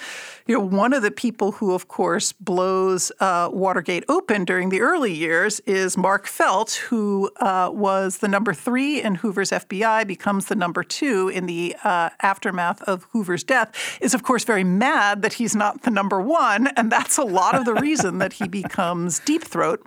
you 0.46 0.54
know, 0.54 0.64
one 0.64 0.92
of 0.92 1.02
the 1.02 1.10
people 1.10 1.52
who, 1.52 1.74
of 1.74 1.88
course, 1.88 2.32
blows 2.32 3.10
uh, 3.20 3.50
Watergate 3.52 4.04
open 4.08 4.44
during 4.44 4.68
the 4.68 4.80
early 4.80 5.12
years 5.12 5.60
is 5.60 5.96
Mark 5.96 6.26
Felt, 6.26 6.74
who 6.88 7.30
uh, 7.40 7.70
was 7.72 8.18
the 8.18 8.28
number 8.28 8.54
three 8.54 9.02
in 9.02 9.16
Hoover's 9.16 9.50
FBI, 9.50 10.06
becomes 10.06 10.46
the 10.46 10.54
number 10.54 10.84
two 10.84 11.28
in 11.28 11.46
the 11.46 11.74
uh, 11.82 12.10
aftermath 12.22 12.82
of 12.82 13.04
Hoover's 13.12 13.42
death. 13.44 13.98
Is 14.00 14.14
of 14.14 14.22
course 14.22 14.44
very 14.44 14.64
mad 14.64 15.22
that 15.22 15.34
he's 15.34 15.56
not 15.56 15.82
the 15.82 15.90
number 15.90 16.20
one, 16.20 16.68
and 16.76 16.92
that's 16.92 17.18
a 17.18 17.24
lot 17.24 17.54
of 17.54 17.64
the 17.64 17.74
reason 17.74 18.18
that 18.18 18.34
he 18.34 18.48
becomes 18.62 19.18
deep 19.20 19.42
throat. 19.42 19.84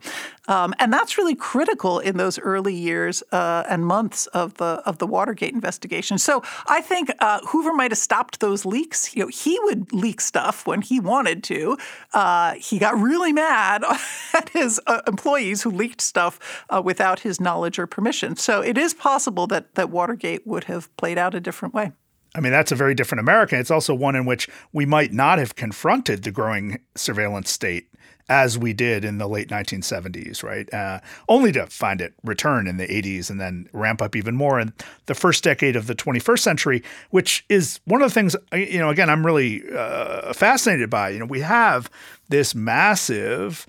Um, 0.48 0.69
and 0.80 0.92
that's 0.94 1.18
really 1.18 1.36
critical 1.36 2.00
in 2.00 2.18
those 2.18 2.38
early 2.40 2.74
years 2.74 3.24
uh, 3.32 3.64
and 3.70 3.86
months 3.86 4.28
of 4.28 4.56
the 4.56 4.82
of 4.86 4.98
the 5.00 5.08
Watergate 5.08 5.54
investigation. 5.54 6.18
So 6.18 6.44
I 6.68 6.82
think 6.82 7.12
uh, 7.20 7.40
Hoover 7.48 7.74
might 7.74 7.92
have 7.92 7.98
stopped 7.98 8.40
those 8.40 8.66
leaks. 8.66 9.16
You 9.16 9.24
know, 9.24 9.30
he 9.30 9.58
would 9.64 9.92
leak 9.94 10.22
stuff 10.22 10.68
when 10.68 10.82
he 10.82 11.00
wanted 11.00 11.44
to. 11.46 11.78
Uh, 12.14 12.54
he 12.54 12.80
got 12.80 12.98
really 12.98 13.34
mad 13.34 13.84
at 14.34 14.50
his 14.50 14.80
uh, 14.88 15.02
employees 15.08 15.62
who 15.62 15.72
leaked 15.72 16.02
stuff 16.02 16.66
uh, 16.70 16.82
without 16.84 17.20
his 17.22 17.40
knowledge 17.40 17.80
or 17.80 17.88
permission. 17.88 18.36
So 18.36 18.62
it 18.62 18.78
is 18.78 18.94
possible 18.94 19.48
that 19.48 19.76
that 19.76 19.90
Watergate 19.90 20.46
would 20.46 20.66
have 20.66 20.96
played 20.98 21.18
out 21.18 21.36
a 21.36 21.40
different 21.40 21.74
way. 21.74 21.92
I 22.36 22.42
mean, 22.42 22.52
that's 22.52 22.72
a 22.72 22.76
very 22.76 22.94
different 22.94 23.22
America. 23.22 23.58
It's 23.58 23.72
also 23.72 23.94
one 23.96 24.16
in 24.16 24.26
which 24.26 24.48
we 24.72 24.86
might 24.86 25.12
not 25.12 25.40
have 25.40 25.56
confronted 25.56 26.24
the 26.24 26.32
growing 26.32 26.80
surveillance 26.96 27.50
state 27.50 27.89
as 28.30 28.58
we 28.58 28.74
did 28.74 29.04
in 29.04 29.18
the 29.18 29.28
late 29.28 29.50
1970s, 29.50 30.44
right? 30.44 30.72
Uh, 30.74 31.00
only 31.28 31.52
to 31.52 31.66
find 31.68 32.00
it 32.00 32.14
return 32.24 32.68
in 32.68 32.78
the 32.78 32.88
80s 32.88 33.30
and 33.30 33.42
then 33.42 33.68
ramp 33.74 34.02
up 34.02 34.16
even 34.16 34.36
more 34.36 34.60
in 34.60 34.72
the 35.08 35.16
first 35.16 35.44
decade 35.44 35.76
of 35.76 35.88
the 35.88 35.96
21st 35.96 36.40
century, 36.40 36.84
which 37.10 37.44
is 37.50 37.80
one 37.86 38.02
of 38.02 38.10
the 38.10 38.14
things, 38.14 38.36
uh, 38.54 38.58
you 38.58 38.78
know, 38.78 38.90
again, 38.90 39.10
I'm 39.10 39.26
really 39.26 39.64
uh, 39.76 40.32
fascinated 40.34 40.90
by. 40.90 41.10
You 41.10 41.20
know, 41.20 41.26
we 41.26 41.42
have 41.42 41.90
this 42.30 42.54
massive 42.54 43.66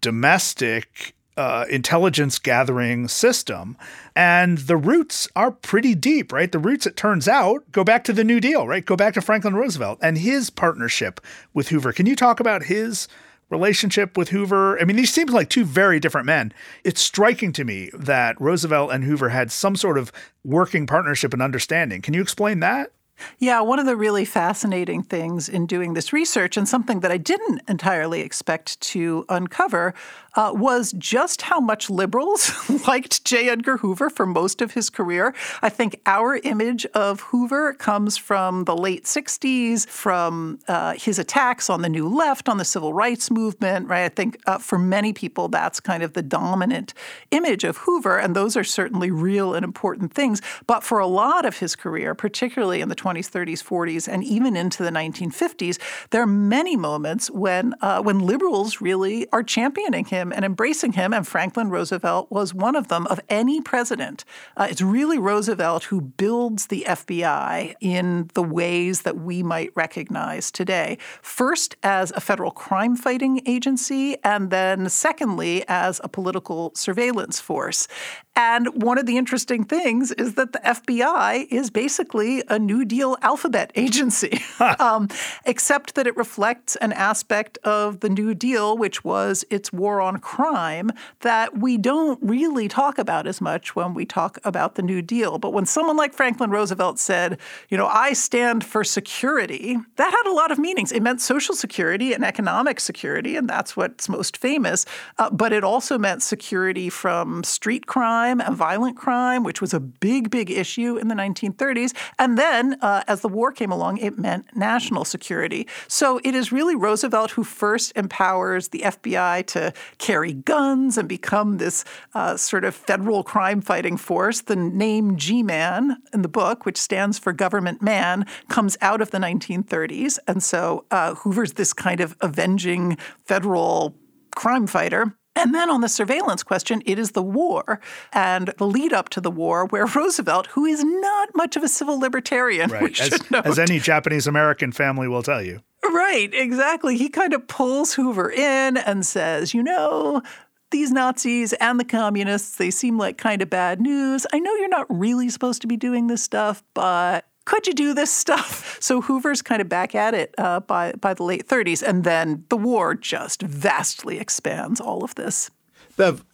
domestic 0.00 1.14
uh, 1.36 1.64
intelligence 1.70 2.38
gathering 2.38 3.08
system. 3.08 3.76
And 4.14 4.58
the 4.58 4.76
roots 4.76 5.28
are 5.34 5.50
pretty 5.50 5.94
deep, 5.94 6.32
right? 6.32 6.50
The 6.50 6.58
roots, 6.58 6.86
it 6.86 6.96
turns 6.96 7.26
out, 7.26 7.70
go 7.72 7.84
back 7.84 8.04
to 8.04 8.12
the 8.12 8.24
New 8.24 8.40
Deal, 8.40 8.66
right? 8.66 8.84
Go 8.84 8.96
back 8.96 9.14
to 9.14 9.22
Franklin 9.22 9.54
Roosevelt 9.54 9.98
and 10.02 10.18
his 10.18 10.50
partnership 10.50 11.20
with 11.54 11.68
Hoover. 11.68 11.92
Can 11.92 12.06
you 12.06 12.16
talk 12.16 12.38
about 12.38 12.64
his 12.64 13.08
relationship 13.52 14.16
with 14.16 14.30
Hoover. 14.30 14.80
I 14.80 14.84
mean, 14.84 14.96
these 14.96 15.12
seem 15.12 15.28
like 15.28 15.48
two 15.48 15.64
very 15.64 16.00
different 16.00 16.26
men. 16.26 16.52
It's 16.82 17.00
striking 17.00 17.52
to 17.52 17.64
me 17.64 17.90
that 17.92 18.40
Roosevelt 18.40 18.90
and 18.90 19.04
Hoover 19.04 19.28
had 19.28 19.52
some 19.52 19.76
sort 19.76 19.98
of 19.98 20.10
working 20.42 20.86
partnership 20.86 21.32
and 21.32 21.42
understanding. 21.42 22.02
Can 22.02 22.14
you 22.14 22.22
explain 22.22 22.60
that? 22.60 22.90
Yeah, 23.38 23.60
one 23.60 23.78
of 23.78 23.86
the 23.86 23.96
really 23.96 24.24
fascinating 24.24 25.02
things 25.02 25.48
in 25.48 25.66
doing 25.66 25.94
this 25.94 26.12
research, 26.12 26.56
and 26.56 26.68
something 26.68 27.00
that 27.00 27.10
I 27.10 27.18
didn't 27.18 27.62
entirely 27.68 28.20
expect 28.20 28.80
to 28.80 29.24
uncover, 29.28 29.94
uh, 30.34 30.52
was 30.54 30.92
just 30.92 31.42
how 31.42 31.60
much 31.60 31.90
liberals 31.90 32.52
liked 32.86 33.24
J. 33.24 33.50
Edgar 33.50 33.76
Hoover 33.78 34.08
for 34.08 34.24
most 34.24 34.62
of 34.62 34.72
his 34.72 34.88
career. 34.88 35.34
I 35.60 35.68
think 35.68 36.00
our 36.06 36.36
image 36.36 36.86
of 36.86 37.20
Hoover 37.20 37.74
comes 37.74 38.16
from 38.16 38.64
the 38.64 38.76
late 38.76 39.04
60s, 39.04 39.86
from 39.86 40.58
uh, 40.68 40.94
his 40.94 41.18
attacks 41.18 41.68
on 41.68 41.82
the 41.82 41.88
New 41.88 42.08
Left, 42.08 42.48
on 42.48 42.56
the 42.56 42.64
civil 42.64 42.94
rights 42.94 43.30
movement, 43.30 43.88
right? 43.88 44.04
I 44.04 44.08
think 44.08 44.38
uh, 44.46 44.58
for 44.58 44.78
many 44.78 45.12
people, 45.12 45.48
that's 45.48 45.80
kind 45.80 46.02
of 46.02 46.14
the 46.14 46.22
dominant 46.22 46.94
image 47.30 47.64
of 47.64 47.76
Hoover, 47.78 48.18
and 48.18 48.34
those 48.34 48.56
are 48.56 48.64
certainly 48.64 49.10
real 49.10 49.54
and 49.54 49.64
important 49.64 50.14
things. 50.14 50.40
But 50.66 50.82
for 50.82 50.98
a 50.98 51.06
lot 51.06 51.44
of 51.44 51.58
his 51.58 51.76
career, 51.76 52.14
particularly 52.14 52.80
in 52.80 52.88
the 52.88 52.94
20 52.94 53.11
1920s, 53.12 53.30
30s, 53.30 53.62
40s, 53.62 54.08
and 54.12 54.24
even 54.24 54.56
into 54.56 54.82
the 54.82 54.90
1950s, 54.90 55.78
there 56.10 56.22
are 56.22 56.26
many 56.26 56.76
moments 56.76 57.30
when 57.30 57.74
uh, 57.80 58.02
when 58.02 58.18
liberals 58.18 58.80
really 58.80 59.28
are 59.30 59.42
championing 59.42 60.04
him 60.04 60.32
and 60.32 60.44
embracing 60.44 60.92
him, 60.92 61.12
and 61.12 61.26
Franklin 61.26 61.70
Roosevelt 61.70 62.30
was 62.30 62.54
one 62.54 62.76
of 62.76 62.88
them. 62.88 63.06
Of 63.06 63.20
any 63.28 63.60
president, 63.60 64.24
uh, 64.56 64.66
it's 64.70 64.82
really 64.82 65.18
Roosevelt 65.18 65.84
who 65.84 66.00
builds 66.00 66.66
the 66.66 66.84
FBI 66.88 67.74
in 67.80 68.30
the 68.34 68.42
ways 68.42 69.02
that 69.02 69.18
we 69.18 69.42
might 69.42 69.70
recognize 69.74 70.50
today. 70.50 70.98
First, 71.20 71.76
as 71.82 72.10
a 72.12 72.20
federal 72.20 72.50
crime 72.50 72.96
fighting 72.96 73.42
agency, 73.46 74.16
and 74.24 74.50
then 74.50 74.88
secondly, 74.88 75.64
as 75.68 76.00
a 76.04 76.08
political 76.08 76.72
surveillance 76.74 77.40
force. 77.40 77.88
And 78.34 78.82
one 78.82 78.96
of 78.96 79.04
the 79.04 79.18
interesting 79.18 79.64
things 79.64 80.10
is 80.12 80.34
that 80.34 80.52
the 80.52 80.58
FBI 80.60 81.48
is 81.50 81.68
basically 81.68 82.42
a 82.48 82.58
New 82.58 82.84
Deal 82.84 83.18
alphabet 83.20 83.70
agency, 83.76 84.40
um, 84.78 85.08
except 85.44 85.94
that 85.96 86.06
it 86.06 86.16
reflects 86.16 86.76
an 86.76 86.92
aspect 86.92 87.58
of 87.58 88.00
the 88.00 88.08
New 88.08 88.34
Deal, 88.34 88.76
which 88.78 89.04
was 89.04 89.44
its 89.50 89.70
war 89.70 90.00
on 90.00 90.18
crime, 90.18 90.90
that 91.20 91.58
we 91.58 91.76
don't 91.76 92.18
really 92.22 92.68
talk 92.68 92.98
about 92.98 93.26
as 93.26 93.40
much 93.40 93.76
when 93.76 93.92
we 93.92 94.06
talk 94.06 94.38
about 94.44 94.76
the 94.76 94.82
New 94.82 95.02
Deal. 95.02 95.38
But 95.38 95.52
when 95.52 95.66
someone 95.66 95.98
like 95.98 96.14
Franklin 96.14 96.50
Roosevelt 96.50 96.98
said, 96.98 97.38
you 97.68 97.76
know, 97.76 97.86
I 97.86 98.14
stand 98.14 98.64
for 98.64 98.82
security, 98.82 99.76
that 99.96 100.10
had 100.10 100.30
a 100.30 100.34
lot 100.34 100.50
of 100.50 100.58
meanings. 100.58 100.90
It 100.90 101.02
meant 101.02 101.20
social 101.20 101.54
security 101.54 102.14
and 102.14 102.24
economic 102.24 102.80
security, 102.80 103.36
and 103.36 103.48
that's 103.48 103.76
what's 103.76 104.08
most 104.08 104.38
famous. 104.38 104.86
Uh, 105.18 105.28
but 105.28 105.52
it 105.52 105.64
also 105.64 105.98
meant 105.98 106.22
security 106.22 106.88
from 106.88 107.44
street 107.44 107.86
crime 107.86 108.21
crime 108.22 108.40
and 108.40 108.56
violent 108.56 108.96
crime, 108.96 109.42
which 109.42 109.60
was 109.60 109.74
a 109.74 109.80
big, 109.80 110.30
big 110.30 110.48
issue 110.48 110.96
in 110.96 111.08
the 111.08 111.14
1930s. 111.14 111.92
And 112.20 112.38
then, 112.38 112.74
uh, 112.80 113.02
as 113.08 113.20
the 113.20 113.28
war 113.28 113.50
came 113.50 113.72
along, 113.72 113.98
it 113.98 114.16
meant 114.16 114.46
national 114.54 115.04
security. 115.04 115.66
So 115.88 116.20
it 116.22 116.32
is 116.32 116.52
really 116.52 116.76
Roosevelt 116.76 117.32
who 117.32 117.42
first 117.42 117.92
empowers 117.96 118.68
the 118.68 118.82
FBI 118.84 119.44
to 119.46 119.72
carry 119.98 120.34
guns 120.34 120.96
and 120.96 121.08
become 121.08 121.58
this 121.58 121.84
uh, 122.14 122.36
sort 122.36 122.64
of 122.64 122.76
federal 122.76 123.24
crime 123.24 123.60
fighting 123.60 123.96
force. 123.96 124.42
The 124.42 124.54
name 124.54 125.16
G 125.16 125.42
Man 125.42 125.96
in 126.12 126.22
the 126.22 126.28
book, 126.28 126.64
which 126.64 126.78
stands 126.78 127.18
for 127.18 127.32
government 127.32 127.82
man, 127.82 128.24
comes 128.48 128.76
out 128.80 129.00
of 129.00 129.10
the 129.10 129.18
1930s. 129.18 130.20
And 130.28 130.40
so 130.44 130.84
uh, 130.92 131.16
Hoover's 131.16 131.54
this 131.54 131.72
kind 131.72 132.00
of 132.00 132.16
avenging 132.20 132.98
federal 133.24 133.96
crime 134.36 134.68
fighter. 134.68 135.16
And 135.34 135.54
then 135.54 135.70
on 135.70 135.80
the 135.80 135.88
surveillance 135.88 136.42
question, 136.42 136.82
it 136.84 136.98
is 136.98 137.12
the 137.12 137.22
war 137.22 137.80
and 138.12 138.52
the 138.58 138.66
lead 138.66 138.92
up 138.92 139.08
to 139.10 139.20
the 139.20 139.30
war 139.30 139.66
where 139.66 139.86
Roosevelt, 139.94 140.46
who 140.48 140.64
is 140.66 140.84
not 140.84 141.30
much 141.34 141.56
of 141.56 141.62
a 141.62 141.68
civil 141.68 141.98
libertarian, 141.98 142.70
right. 142.70 143.00
as, 143.00 143.20
as 143.32 143.58
any 143.58 143.78
Japanese 143.78 144.26
American 144.26 144.72
family 144.72 145.08
will 145.08 145.22
tell 145.22 145.42
you. 145.42 145.60
Right, 145.84 146.30
exactly. 146.32 146.96
He 146.96 147.08
kind 147.08 147.34
of 147.34 147.46
pulls 147.48 147.94
Hoover 147.94 148.30
in 148.30 148.76
and 148.76 149.04
says, 149.04 149.52
you 149.52 149.62
know, 149.62 150.22
these 150.70 150.90
Nazis 150.90 151.52
and 151.54 151.78
the 151.78 151.84
communists, 151.84 152.56
they 152.56 152.70
seem 152.70 152.98
like 152.98 153.18
kind 153.18 153.42
of 153.42 153.50
bad 153.50 153.80
news. 153.80 154.26
I 154.32 154.38
know 154.38 154.54
you're 154.54 154.68
not 154.68 154.86
really 154.88 155.28
supposed 155.28 155.60
to 155.62 155.66
be 155.66 155.76
doing 155.76 156.06
this 156.06 156.22
stuff, 156.22 156.62
but 156.74 157.26
could 157.44 157.66
you 157.66 157.74
do 157.74 157.94
this 157.94 158.12
stuff? 158.12 158.70
So 158.82 159.00
Hoover's 159.00 159.42
kind 159.42 159.62
of 159.62 159.68
back 159.68 159.94
at 159.94 160.12
it 160.12 160.34
uh, 160.38 160.58
by 160.58 160.92
by 161.00 161.14
the 161.14 161.22
late 161.22 161.46
30s, 161.46 161.84
and 161.84 162.02
then 162.02 162.44
the 162.48 162.56
war 162.56 162.96
just 162.96 163.40
vastly 163.42 164.18
expands 164.18 164.80
all 164.80 165.04
of 165.04 165.14
this. 165.14 165.50
Bev, 165.96 166.24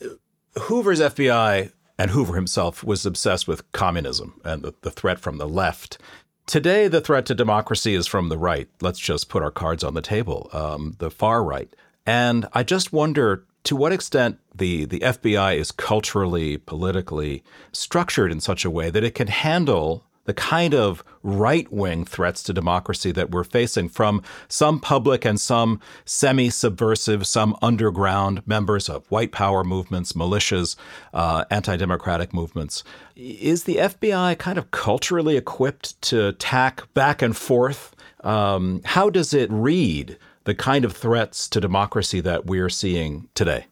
Hoover's 0.57 1.01
FBI 1.01 1.71
and 1.99 2.11
Hoover 2.11 2.37
himself 2.37 2.83
was 2.83 3.05
obsessed 3.05 3.47
with 3.47 3.71
communism 3.73 4.41
and 4.45 4.63
the, 4.63 4.73
the 4.81 4.91
threat 4.91 5.19
from 5.19 5.37
the 5.37 5.49
left. 5.49 5.99
Today, 6.47 6.89
the 6.89 7.03
threat 7.03 7.27
to 7.27 7.35
democracy 7.35 7.95
is 7.95 8.07
from 8.07 8.31
the 8.31 8.39
right. 8.39 8.69
Let's 8.81 8.99
just 8.99 9.29
put 9.29 9.43
our 9.43 9.51
cards 9.51 9.85
on 9.85 9.93
the 9.93 10.01
table, 10.01 10.49
um, 10.55 10.95
the 10.99 11.11
far 11.11 11.45
right. 11.45 11.69
And 12.07 12.47
I 12.55 12.63
just 12.63 12.93
wonder 12.93 13.45
to 13.65 13.77
what 13.77 13.93
extent 13.93 14.39
the, 14.55 14.87
the 14.87 15.01
FBI 15.01 15.57
is 15.57 15.71
culturally, 15.71 16.57
politically 16.57 17.45
structured 17.73 18.33
in 18.33 18.41
such 18.41 18.65
a 18.65 18.71
way 18.71 18.89
that 18.89 19.05
it 19.05 19.15
can 19.15 19.27
handle 19.27 20.07
the 20.29 20.35
kind 20.35 20.75
of 20.75 21.03
right 21.23 21.73
wing 21.73 22.05
threats 22.05 22.43
to 22.43 22.53
democracy 22.53 23.11
that 23.11 23.31
we're 23.31 23.43
facing 23.43 23.89
from 23.89 24.23
some 24.47 24.79
public 24.79 25.25
and 25.25 25.41
some 25.41 25.81
semi 26.05 26.51
subversive, 26.51 27.27
some 27.27 27.57
underground 27.63 28.47
members 28.47 28.91
of 28.91 29.11
white 29.11 29.33
power 29.33 29.65
movements, 29.65 30.13
militias, 30.13 30.77
uh, 31.15 31.47
anti 31.51 31.79
democratic 31.79 32.35
movements. 32.35 32.85
Is 33.17 33.65
the 33.65 33.77
FBI 33.77 34.39
kind 34.39 34.59
of 34.59 34.71
culturally 34.71 35.39
equipped 35.39 36.01
to 36.03 36.33
tack 36.35 36.93
back 36.93 37.23
and 37.23 37.35
forth? 37.35 37.97
Um, 38.23 38.83
how 38.85 39.09
does 39.09 39.33
it 39.33 39.51
read 39.51 40.19
the 40.45 40.55
kind 40.55 40.85
of 40.85 40.95
threats 40.95 41.49
to 41.49 41.59
democracy 41.59 42.21
that 42.21 42.45
we're 42.45 42.69
seeing 42.69 43.29
today? 43.35 43.65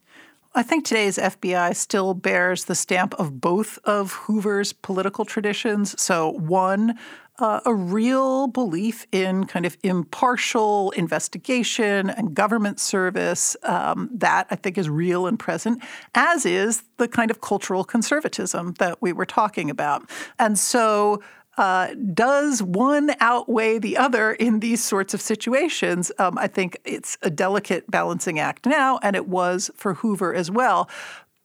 I 0.57 0.63
think 0.63 0.87
today's 0.87 1.19
FBI 1.19 1.77
still 1.77 2.15
bears 2.15 2.65
the 2.65 2.75
stamp 2.75 3.13
of 3.19 3.43
both 3.43 3.79
of 3.85 4.13
Hoover's 4.13 4.73
political 4.73 5.27
traditions. 5.27 6.01
So, 6.01 6.31
one, 6.31 6.99
uh, 7.39 7.61
a 7.67 7.75
real 7.75 8.47
belief 8.47 9.07
in 9.13 9.45
kind 9.45 9.67
of 9.67 9.77
impartial 9.83 10.93
investigation 10.93 12.09
and 12.09 12.33
government 12.33 12.81
service. 12.81 13.55
Um, 13.65 14.09
that 14.15 14.47
I 14.51 14.57
think 14.57 14.79
is 14.79 14.89
real 14.89 15.27
and 15.27 15.39
present, 15.39 15.83
as 16.15 16.47
is 16.47 16.85
the 16.97 17.07
kind 17.07 17.31
of 17.31 17.43
cultural 17.43 17.85
conservatism 17.85 18.73
that 18.79 19.03
we 19.03 19.13
were 19.13 19.27
talking 19.27 19.69
about. 19.69 20.09
And 20.39 20.59
so 20.59 21.23
uh, 21.57 21.95
does 22.13 22.63
one 22.63 23.15
outweigh 23.21 23.79
the 23.79 23.97
other 23.97 24.33
in 24.33 24.61
these 24.61 24.85
sorts 24.85 25.15
of 25.15 25.21
situations? 25.21 26.13
Um, 26.19 26.37
I 26.39 26.47
think 26.47 26.79
it's 26.85 27.17
a 27.23 27.31
delicate 27.31 27.91
balancing 27.91 28.39
act 28.39 28.67
now, 28.67 28.99
and 29.03 29.17
it 29.17 29.27
was 29.27 29.71
for 29.75 29.95
Hoover 29.95 30.35
as 30.35 30.51
well. 30.51 30.89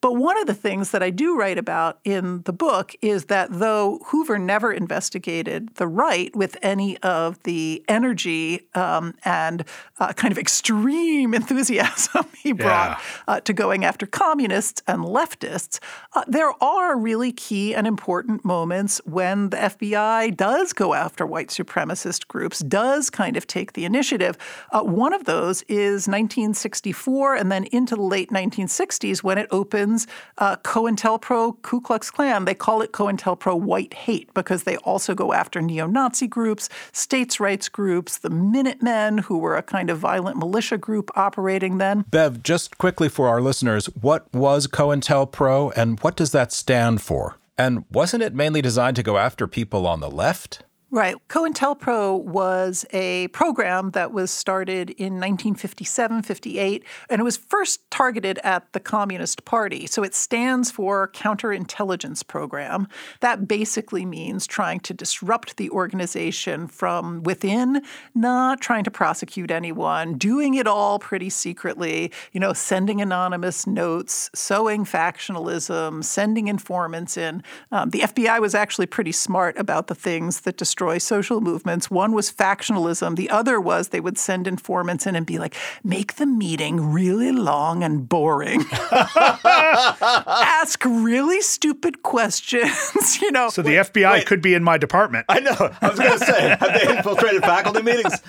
But 0.01 0.15
one 0.15 0.37
of 0.39 0.47
the 0.47 0.55
things 0.55 0.89
that 0.91 1.03
I 1.03 1.11
do 1.11 1.37
write 1.37 1.59
about 1.59 1.99
in 2.03 2.41
the 2.43 2.53
book 2.53 2.95
is 3.01 3.25
that 3.25 3.49
though 3.51 3.99
Hoover 4.07 4.39
never 4.39 4.71
investigated 4.71 5.75
the 5.75 5.87
right 5.87 6.35
with 6.35 6.57
any 6.63 6.97
of 6.99 7.41
the 7.43 7.83
energy 7.87 8.67
um, 8.73 9.13
and 9.23 9.63
uh, 9.99 10.11
kind 10.13 10.31
of 10.31 10.39
extreme 10.39 11.33
enthusiasm 11.41 12.25
he 12.35 12.51
brought 12.51 12.99
yeah. 12.99 13.33
uh, 13.35 13.41
to 13.41 13.53
going 13.53 13.85
after 13.85 14.07
communists 14.07 14.81
and 14.87 15.03
leftists, 15.03 15.79
uh, 16.13 16.23
there 16.27 16.51
are 16.63 16.97
really 16.97 17.31
key 17.31 17.75
and 17.75 17.85
important 17.85 18.43
moments 18.43 18.99
when 19.05 19.51
the 19.51 19.57
FBI 19.57 20.35
does 20.35 20.73
go 20.73 20.95
after 20.95 21.27
white 21.27 21.49
supremacist 21.49 22.27
groups, 22.27 22.59
does 22.61 23.11
kind 23.11 23.37
of 23.37 23.45
take 23.45 23.73
the 23.73 23.85
initiative. 23.85 24.35
Uh, 24.71 24.81
one 24.81 25.13
of 25.13 25.25
those 25.25 25.61
is 25.63 26.07
1964 26.07 27.35
and 27.35 27.51
then 27.51 27.65
into 27.65 27.95
the 27.95 28.01
late 28.01 28.31
1960s 28.31 29.21
when 29.21 29.37
it 29.37 29.47
opens 29.51 29.90
uh, 30.37 30.55
COINTELPRO 30.57 31.61
Ku 31.61 31.81
Klux 31.81 32.11
Klan. 32.11 32.45
They 32.45 32.53
call 32.53 32.81
it 32.81 32.91
COINTELPRO 32.91 33.59
White 33.59 33.93
Hate 33.93 34.33
because 34.33 34.63
they 34.63 34.77
also 34.77 35.13
go 35.13 35.33
after 35.33 35.61
neo 35.61 35.87
Nazi 35.87 36.27
groups, 36.27 36.69
states' 36.91 37.39
rights 37.39 37.69
groups, 37.69 38.17
the 38.17 38.29
Minutemen, 38.29 39.19
who 39.19 39.37
were 39.37 39.55
a 39.55 39.63
kind 39.63 39.89
of 39.89 39.97
violent 39.97 40.37
militia 40.37 40.77
group 40.77 41.11
operating 41.15 41.77
then. 41.77 42.05
Bev, 42.09 42.43
just 42.43 42.77
quickly 42.77 43.09
for 43.09 43.27
our 43.27 43.41
listeners, 43.41 43.87
what 43.99 44.31
was 44.33 44.67
COINTELPRO 44.67 45.73
and 45.75 45.99
what 46.01 46.15
does 46.15 46.31
that 46.31 46.51
stand 46.51 47.01
for? 47.01 47.37
And 47.57 47.85
wasn't 47.91 48.23
it 48.23 48.33
mainly 48.33 48.61
designed 48.61 48.95
to 48.95 49.03
go 49.03 49.17
after 49.17 49.47
people 49.47 49.85
on 49.85 49.99
the 49.99 50.09
left? 50.09 50.63
Right. 50.93 51.15
COINTELPRO 51.29 52.21
was 52.21 52.85
a 52.91 53.29
program 53.29 53.91
that 53.91 54.11
was 54.11 54.29
started 54.29 54.89
in 54.89 55.13
1957 55.13 56.21
58, 56.21 56.83
and 57.09 57.21
it 57.21 57.23
was 57.23 57.37
first 57.37 57.89
targeted 57.89 58.39
at 58.43 58.73
the 58.73 58.81
Communist 58.81 59.45
Party. 59.45 59.87
So 59.87 60.03
it 60.03 60.13
stands 60.13 60.69
for 60.69 61.07
Counterintelligence 61.07 62.27
Program. 62.27 62.89
That 63.21 63.47
basically 63.47 64.05
means 64.05 64.45
trying 64.45 64.81
to 64.81 64.93
disrupt 64.93 65.55
the 65.55 65.69
organization 65.69 66.67
from 66.67 67.23
within, 67.23 67.83
not 68.13 68.59
trying 68.59 68.83
to 68.83 68.91
prosecute 68.91 69.49
anyone, 69.49 70.17
doing 70.17 70.55
it 70.55 70.67
all 70.67 70.99
pretty 70.99 71.29
secretly, 71.29 72.11
you 72.33 72.39
know, 72.41 72.51
sending 72.51 72.99
anonymous 72.99 73.65
notes, 73.65 74.29
sowing 74.35 74.83
factionalism, 74.83 76.03
sending 76.03 76.49
informants 76.49 77.15
in. 77.15 77.43
Um, 77.71 77.91
the 77.91 78.01
FBI 78.01 78.41
was 78.41 78.53
actually 78.53 78.87
pretty 78.87 79.13
smart 79.13 79.57
about 79.57 79.87
the 79.87 79.95
things 79.95 80.41
that 80.41 80.57
destroyed 80.57 80.80
destroy 80.81 80.97
social 80.97 81.41
movements. 81.41 81.91
One 81.91 82.11
was 82.11 82.31
factionalism. 82.31 83.15
The 83.15 83.29
other 83.29 83.61
was 83.61 83.89
they 83.89 83.99
would 83.99 84.17
send 84.17 84.47
informants 84.47 85.05
in 85.05 85.15
and 85.15 85.27
be 85.27 85.37
like, 85.37 85.55
make 85.83 86.15
the 86.15 86.25
meeting 86.25 86.91
really 86.91 87.31
long 87.31 87.83
and 87.83 88.09
boring. 88.09 88.65
Ask 88.91 90.83
really 90.83 91.39
stupid 91.41 92.01
questions, 92.01 93.17
you 93.21 93.31
know. 93.31 93.49
So 93.49 93.61
the 93.61 93.75
FBI 93.75 94.11
wait. 94.11 94.25
could 94.25 94.41
be 94.41 94.55
in 94.55 94.63
my 94.63 94.79
department. 94.79 95.27
I 95.29 95.39
know. 95.39 95.55
I 95.81 95.89
was 95.89 95.99
going 95.99 96.17
to 96.17 96.25
say, 96.25 96.49
have 96.59 96.73
they 96.73 96.97
infiltrated 96.97 97.43
faculty 97.43 97.83
meetings? 97.83 98.19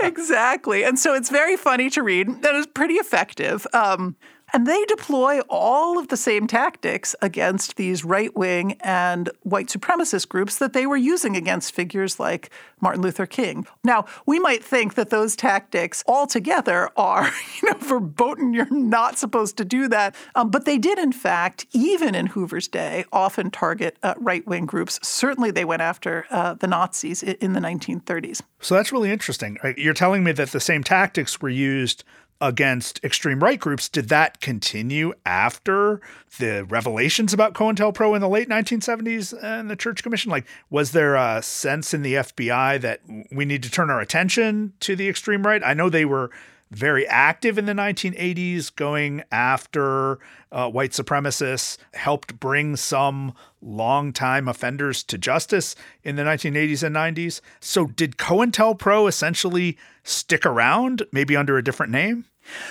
exactly. 0.00 0.84
And 0.84 0.98
so 0.98 1.12
it's 1.12 1.28
very 1.28 1.58
funny 1.58 1.90
to 1.90 2.02
read 2.02 2.28
and 2.28 2.42
it's 2.42 2.66
pretty 2.66 2.94
effective. 2.94 3.66
Um, 3.74 4.16
And 4.52 4.66
they 4.66 4.84
deploy 4.86 5.40
all 5.48 5.98
of 5.98 6.08
the 6.08 6.16
same 6.16 6.46
tactics 6.46 7.14
against 7.22 7.76
these 7.76 8.04
right 8.04 8.34
wing 8.36 8.76
and 8.80 9.30
white 9.42 9.68
supremacist 9.68 10.28
groups 10.28 10.58
that 10.58 10.72
they 10.72 10.86
were 10.86 10.96
using 10.96 11.36
against 11.36 11.74
figures 11.74 12.18
like 12.18 12.50
Martin 12.80 13.02
Luther 13.02 13.26
King. 13.26 13.66
Now, 13.84 14.06
we 14.26 14.38
might 14.38 14.64
think 14.64 14.94
that 14.94 15.10
those 15.10 15.36
tactics 15.36 16.02
altogether 16.06 16.90
are, 16.96 17.30
you 17.62 17.70
know, 17.70 17.78
verboten, 17.78 18.52
you're 18.52 18.70
not 18.70 19.18
supposed 19.18 19.56
to 19.58 19.64
do 19.64 19.88
that. 19.88 20.14
Um, 20.34 20.50
but 20.50 20.64
they 20.64 20.78
did, 20.78 20.98
in 20.98 21.12
fact, 21.12 21.66
even 21.72 22.14
in 22.14 22.26
Hoover's 22.26 22.68
day, 22.68 23.04
often 23.12 23.50
target 23.50 23.96
uh, 24.02 24.14
right 24.18 24.46
wing 24.46 24.66
groups. 24.66 24.98
Certainly, 25.02 25.52
they 25.52 25.64
went 25.64 25.82
after 25.82 26.26
uh, 26.30 26.54
the 26.54 26.66
Nazis 26.66 27.22
in 27.22 27.52
the 27.52 27.60
1930s. 27.60 28.42
So 28.60 28.74
that's 28.74 28.92
really 28.92 29.10
interesting. 29.10 29.58
You're 29.76 29.94
telling 29.94 30.24
me 30.24 30.32
that 30.32 30.50
the 30.50 30.60
same 30.60 30.82
tactics 30.82 31.40
were 31.40 31.48
used 31.48 32.04
against 32.40 33.02
extreme 33.04 33.40
right 33.40 33.60
groups. 33.60 33.88
Did 33.88 34.08
that 34.08 34.40
continue 34.40 35.12
after 35.26 36.00
the 36.38 36.64
revelations 36.68 37.34
about 37.34 37.54
COINTELPRO 37.54 38.14
in 38.14 38.20
the 38.20 38.28
late 38.28 38.48
1970s 38.48 39.36
and 39.42 39.70
the 39.70 39.76
Church 39.76 40.02
Commission? 40.02 40.30
Like, 40.30 40.46
was 40.70 40.92
there 40.92 41.16
a 41.16 41.42
sense 41.42 41.92
in 41.92 42.02
the 42.02 42.14
FBI 42.14 42.80
that 42.80 43.00
we 43.30 43.44
need 43.44 43.62
to 43.62 43.70
turn 43.70 43.90
our 43.90 44.00
attention 44.00 44.72
to 44.80 44.96
the 44.96 45.08
extreme 45.08 45.46
right? 45.46 45.62
I 45.64 45.74
know 45.74 45.90
they 45.90 46.04
were 46.04 46.30
very 46.70 47.06
active 47.08 47.58
in 47.58 47.66
the 47.66 47.72
1980s, 47.72 48.74
going 48.74 49.24
after 49.32 50.18
uh, 50.52 50.68
white 50.70 50.92
supremacists, 50.92 51.78
helped 51.94 52.38
bring 52.38 52.76
some 52.76 53.34
longtime 53.60 54.46
offenders 54.46 55.02
to 55.02 55.18
justice 55.18 55.74
in 56.04 56.16
the 56.16 56.22
1980s 56.22 56.84
and 56.84 56.94
90s. 56.94 57.40
So, 57.58 57.86
did 57.86 58.16
COINTELPRO 58.16 59.08
essentially 59.08 59.76
stick 60.04 60.46
around, 60.46 61.02
maybe 61.12 61.36
under 61.36 61.58
a 61.58 61.64
different 61.64 61.92
name? 61.92 62.24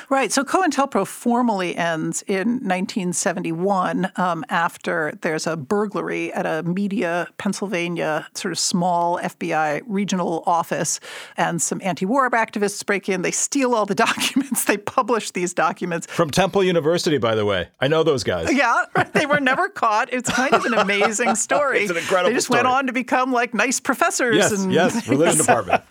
Right. 0.10 0.32
So 0.32 0.44
COINTELPRO 0.44 1.06
formally 1.08 1.76
ends 1.76 2.22
in 2.24 2.60
1971 2.66 4.12
um, 4.18 4.44
after 4.50 5.18
there's 5.22 5.48
a 5.48 5.56
burglary 5.56 6.34
at 6.34 6.46
a 6.46 6.64
Media, 6.64 7.28
Pennsylvania, 7.38 8.28
sort 8.34 8.52
of 8.52 8.60
small 8.60 9.20
FBI 9.20 9.82
regional 9.88 10.44
office, 10.46 11.00
and 11.38 11.62
some 11.62 11.80
anti 11.84 12.06
war 12.06 12.30
activists 12.30 12.86
break 12.86 13.08
in. 13.10 13.22
They 13.22 13.32
steal 13.32 13.74
all 13.74 13.86
the 13.86 13.96
documents. 14.10 14.66
They 14.66 14.78
publish 14.78 15.32
these 15.32 15.54
documents. 15.54 16.08
From 16.08 16.30
Temple 16.30 16.64
University, 16.64 17.18
by 17.18 17.36
the 17.36 17.46
way. 17.46 17.70
I 17.80 17.88
know 17.88 18.04
those 18.04 18.24
guys. 18.24 18.52
Yeah. 18.54 18.84
They 19.14 19.26
were 19.26 19.40
never 19.40 19.70
caught. 19.70 20.12
It's 20.14 20.30
kind 20.30 20.54
of 20.54 20.66
an 20.66 20.74
amazing 20.74 21.36
story. 21.48 21.80
it's 21.82 21.92
an 21.92 21.98
incredible 21.98 22.30
They 22.32 22.36
just 22.36 22.48
story. 22.48 22.60
went 22.60 22.68
on 22.68 22.88
to 22.88 22.94
become 22.94 23.32
like 23.32 23.54
nice 23.54 23.80
professors. 23.80 24.36
Yes, 24.36 24.52
and, 24.52 24.72
yes, 24.74 25.08
religion 25.08 25.38
department. 25.46 25.84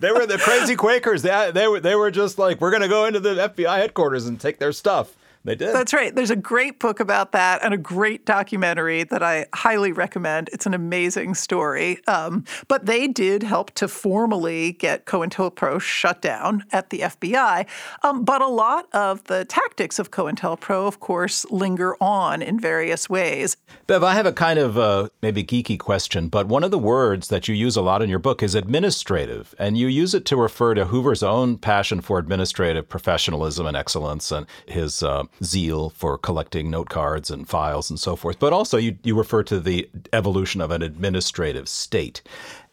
they 0.00 0.10
were 0.12 0.26
the 0.26 0.38
crazy 0.38 0.76
Quakers. 0.76 1.22
They, 1.22 1.50
they, 1.54 1.68
were, 1.68 1.80
they 1.80 1.94
were 1.94 2.10
just 2.10 2.31
like, 2.38 2.60
we're 2.60 2.70
going 2.70 2.82
to 2.82 2.88
go 2.88 3.04
into 3.06 3.20
the 3.20 3.34
FBI 3.34 3.78
headquarters 3.78 4.26
and 4.26 4.40
take 4.40 4.58
their 4.58 4.72
stuff. 4.72 5.14
They 5.44 5.56
did. 5.56 5.74
That's 5.74 5.92
right. 5.92 6.14
There's 6.14 6.30
a 6.30 6.36
great 6.36 6.78
book 6.78 7.00
about 7.00 7.32
that 7.32 7.64
and 7.64 7.74
a 7.74 7.78
great 7.78 8.24
documentary 8.24 9.02
that 9.04 9.22
I 9.24 9.46
highly 9.52 9.90
recommend. 9.90 10.48
It's 10.52 10.66
an 10.66 10.74
amazing 10.74 11.34
story. 11.34 11.98
Um, 12.06 12.44
but 12.68 12.86
they 12.86 13.08
did 13.08 13.42
help 13.42 13.72
to 13.72 13.88
formally 13.88 14.72
get 14.72 15.06
COINTELPRO 15.06 15.80
shut 15.80 16.22
down 16.22 16.64
at 16.70 16.90
the 16.90 17.00
FBI. 17.00 17.66
Um, 18.04 18.24
but 18.24 18.40
a 18.40 18.46
lot 18.46 18.88
of 18.92 19.24
the 19.24 19.44
tactics 19.44 19.98
of 19.98 20.12
COINTELPRO, 20.12 20.86
of 20.86 21.00
course, 21.00 21.44
linger 21.50 21.96
on 22.00 22.40
in 22.40 22.60
various 22.60 23.10
ways. 23.10 23.56
Bev, 23.88 24.04
I 24.04 24.14
have 24.14 24.26
a 24.26 24.32
kind 24.32 24.60
of 24.60 24.78
uh, 24.78 25.08
maybe 25.22 25.42
geeky 25.42 25.78
question, 25.78 26.28
but 26.28 26.46
one 26.46 26.62
of 26.62 26.70
the 26.70 26.78
words 26.78 27.28
that 27.28 27.48
you 27.48 27.54
use 27.54 27.76
a 27.76 27.82
lot 27.82 28.00
in 28.00 28.08
your 28.08 28.20
book 28.20 28.42
is 28.42 28.54
administrative, 28.54 29.56
and 29.58 29.76
you 29.76 29.88
use 29.88 30.14
it 30.14 30.24
to 30.26 30.36
refer 30.36 30.74
to 30.74 30.84
Hoover's 30.84 31.22
own 31.22 31.58
passion 31.58 32.00
for 32.00 32.18
administrative 32.18 32.88
professionalism 32.88 33.66
and 33.66 33.76
excellence 33.76 34.30
and 34.30 34.46
his 34.66 35.02
uh, 35.02 35.24
zeal 35.42 35.90
for 35.90 36.18
collecting 36.18 36.70
note 36.70 36.88
cards 36.88 37.30
and 37.30 37.48
files 37.48 37.90
and 37.90 37.98
so 37.98 38.16
forth. 38.16 38.38
But 38.38 38.52
also, 38.52 38.76
you, 38.78 38.98
you 39.02 39.16
refer 39.16 39.42
to 39.44 39.60
the 39.60 39.88
evolution 40.12 40.60
of 40.60 40.70
an 40.70 40.82
administrative 40.82 41.68
state. 41.68 42.22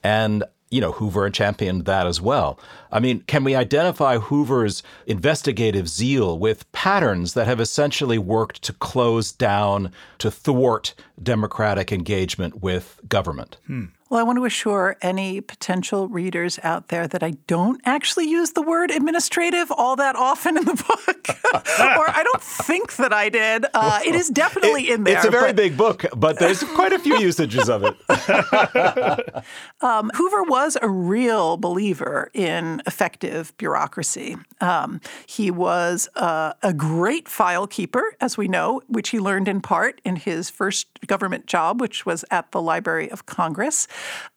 And 0.04 0.43
you 0.69 0.82
know, 0.82 0.91
Hoover 0.91 1.30
championed 1.30 1.86
that 1.86 2.06
as 2.06 2.22
well. 2.22 2.60
I 2.91 3.00
mean, 3.00 3.22
can 3.22 3.43
we 3.43 3.56
identify 3.56 4.17
Hoover's 4.17 4.84
investigative 5.08 5.88
zeal 5.88 6.38
with 6.38 6.72
patterns 6.72 7.34
that 7.34 7.48
have 7.48 7.60
essentially 7.60 8.19
worked 8.19 8.62
to 8.63 8.74
close 8.74 9.32
down, 9.32 9.91
to 10.19 10.30
thwart 10.30 10.93
democratic 11.22 11.91
engagement 11.91 12.62
with 12.62 13.00
government? 13.08 13.58
Hmm. 13.65 13.86
Well, 14.10 14.19
I 14.19 14.24
want 14.24 14.38
to 14.39 14.45
assure 14.45 14.98
any 15.04 15.39
potential 15.39 16.08
readers 16.08 16.58
out 16.63 16.88
there 16.88 17.08
that 17.08 17.22
I 17.22 17.32
don't 17.45 17.80
actually 17.86 18.28
use 18.28 18.54
the 18.54 18.62
word 18.63 18.89
administrative 18.89 19.72
all 19.72 19.95
that 19.98 20.15
often 20.15 20.58
in 20.58 20.65
the 20.65 20.74
book, 20.74 21.28
or 21.54 22.10
I 22.10 22.22
don't 22.24 22.41
think 22.41 22.95
that 22.95 23.13
I 23.13 23.30
did. 23.30 23.67
Uh, 23.72 24.00
it 24.04 24.15
is 24.15 24.30
definitely 24.30 24.89
It- 24.89 24.95
in 24.95 25.04
there. 25.04 25.17
It's 25.17 25.26
a 25.28 25.32
very 25.32 25.50
but- 25.50 25.56
big 25.58 25.78
book, 25.78 26.06
but 26.17 26.39
there's 26.39 26.63
quite 26.63 26.91
a 26.91 26.98
few 26.98 27.17
usages 27.19 27.69
of 27.69 27.84
it. 27.84 27.95
Um, 29.82 30.12
Hoover 30.15 30.43
was 30.43 30.78
a 30.82 30.89
real 30.89 31.56
believer 31.56 32.30
in 32.34 32.82
effective 32.86 33.56
bureaucracy. 33.58 34.36
Um, 34.60 35.00
he 35.26 35.50
was 35.52 36.10
uh, 36.17 36.54
a 36.62 36.74
great 36.74 37.30
file 37.30 37.65
keeper, 37.65 38.13
as 38.19 38.38
we 38.38 38.48
know, 38.50 38.82
which 38.88 39.10
he 39.10 39.19
learned 39.19 39.48
in 39.48 39.62
part 39.62 40.02
in 40.04 40.17
his 40.17 40.50
first 40.50 40.88
government 41.08 41.45
job, 41.45 41.80
which 41.80 42.06
was 42.06 42.26
at 42.30 42.52
the 42.52 42.62
Library 42.62 43.10
of 43.10 43.26
Congress. 43.26 43.88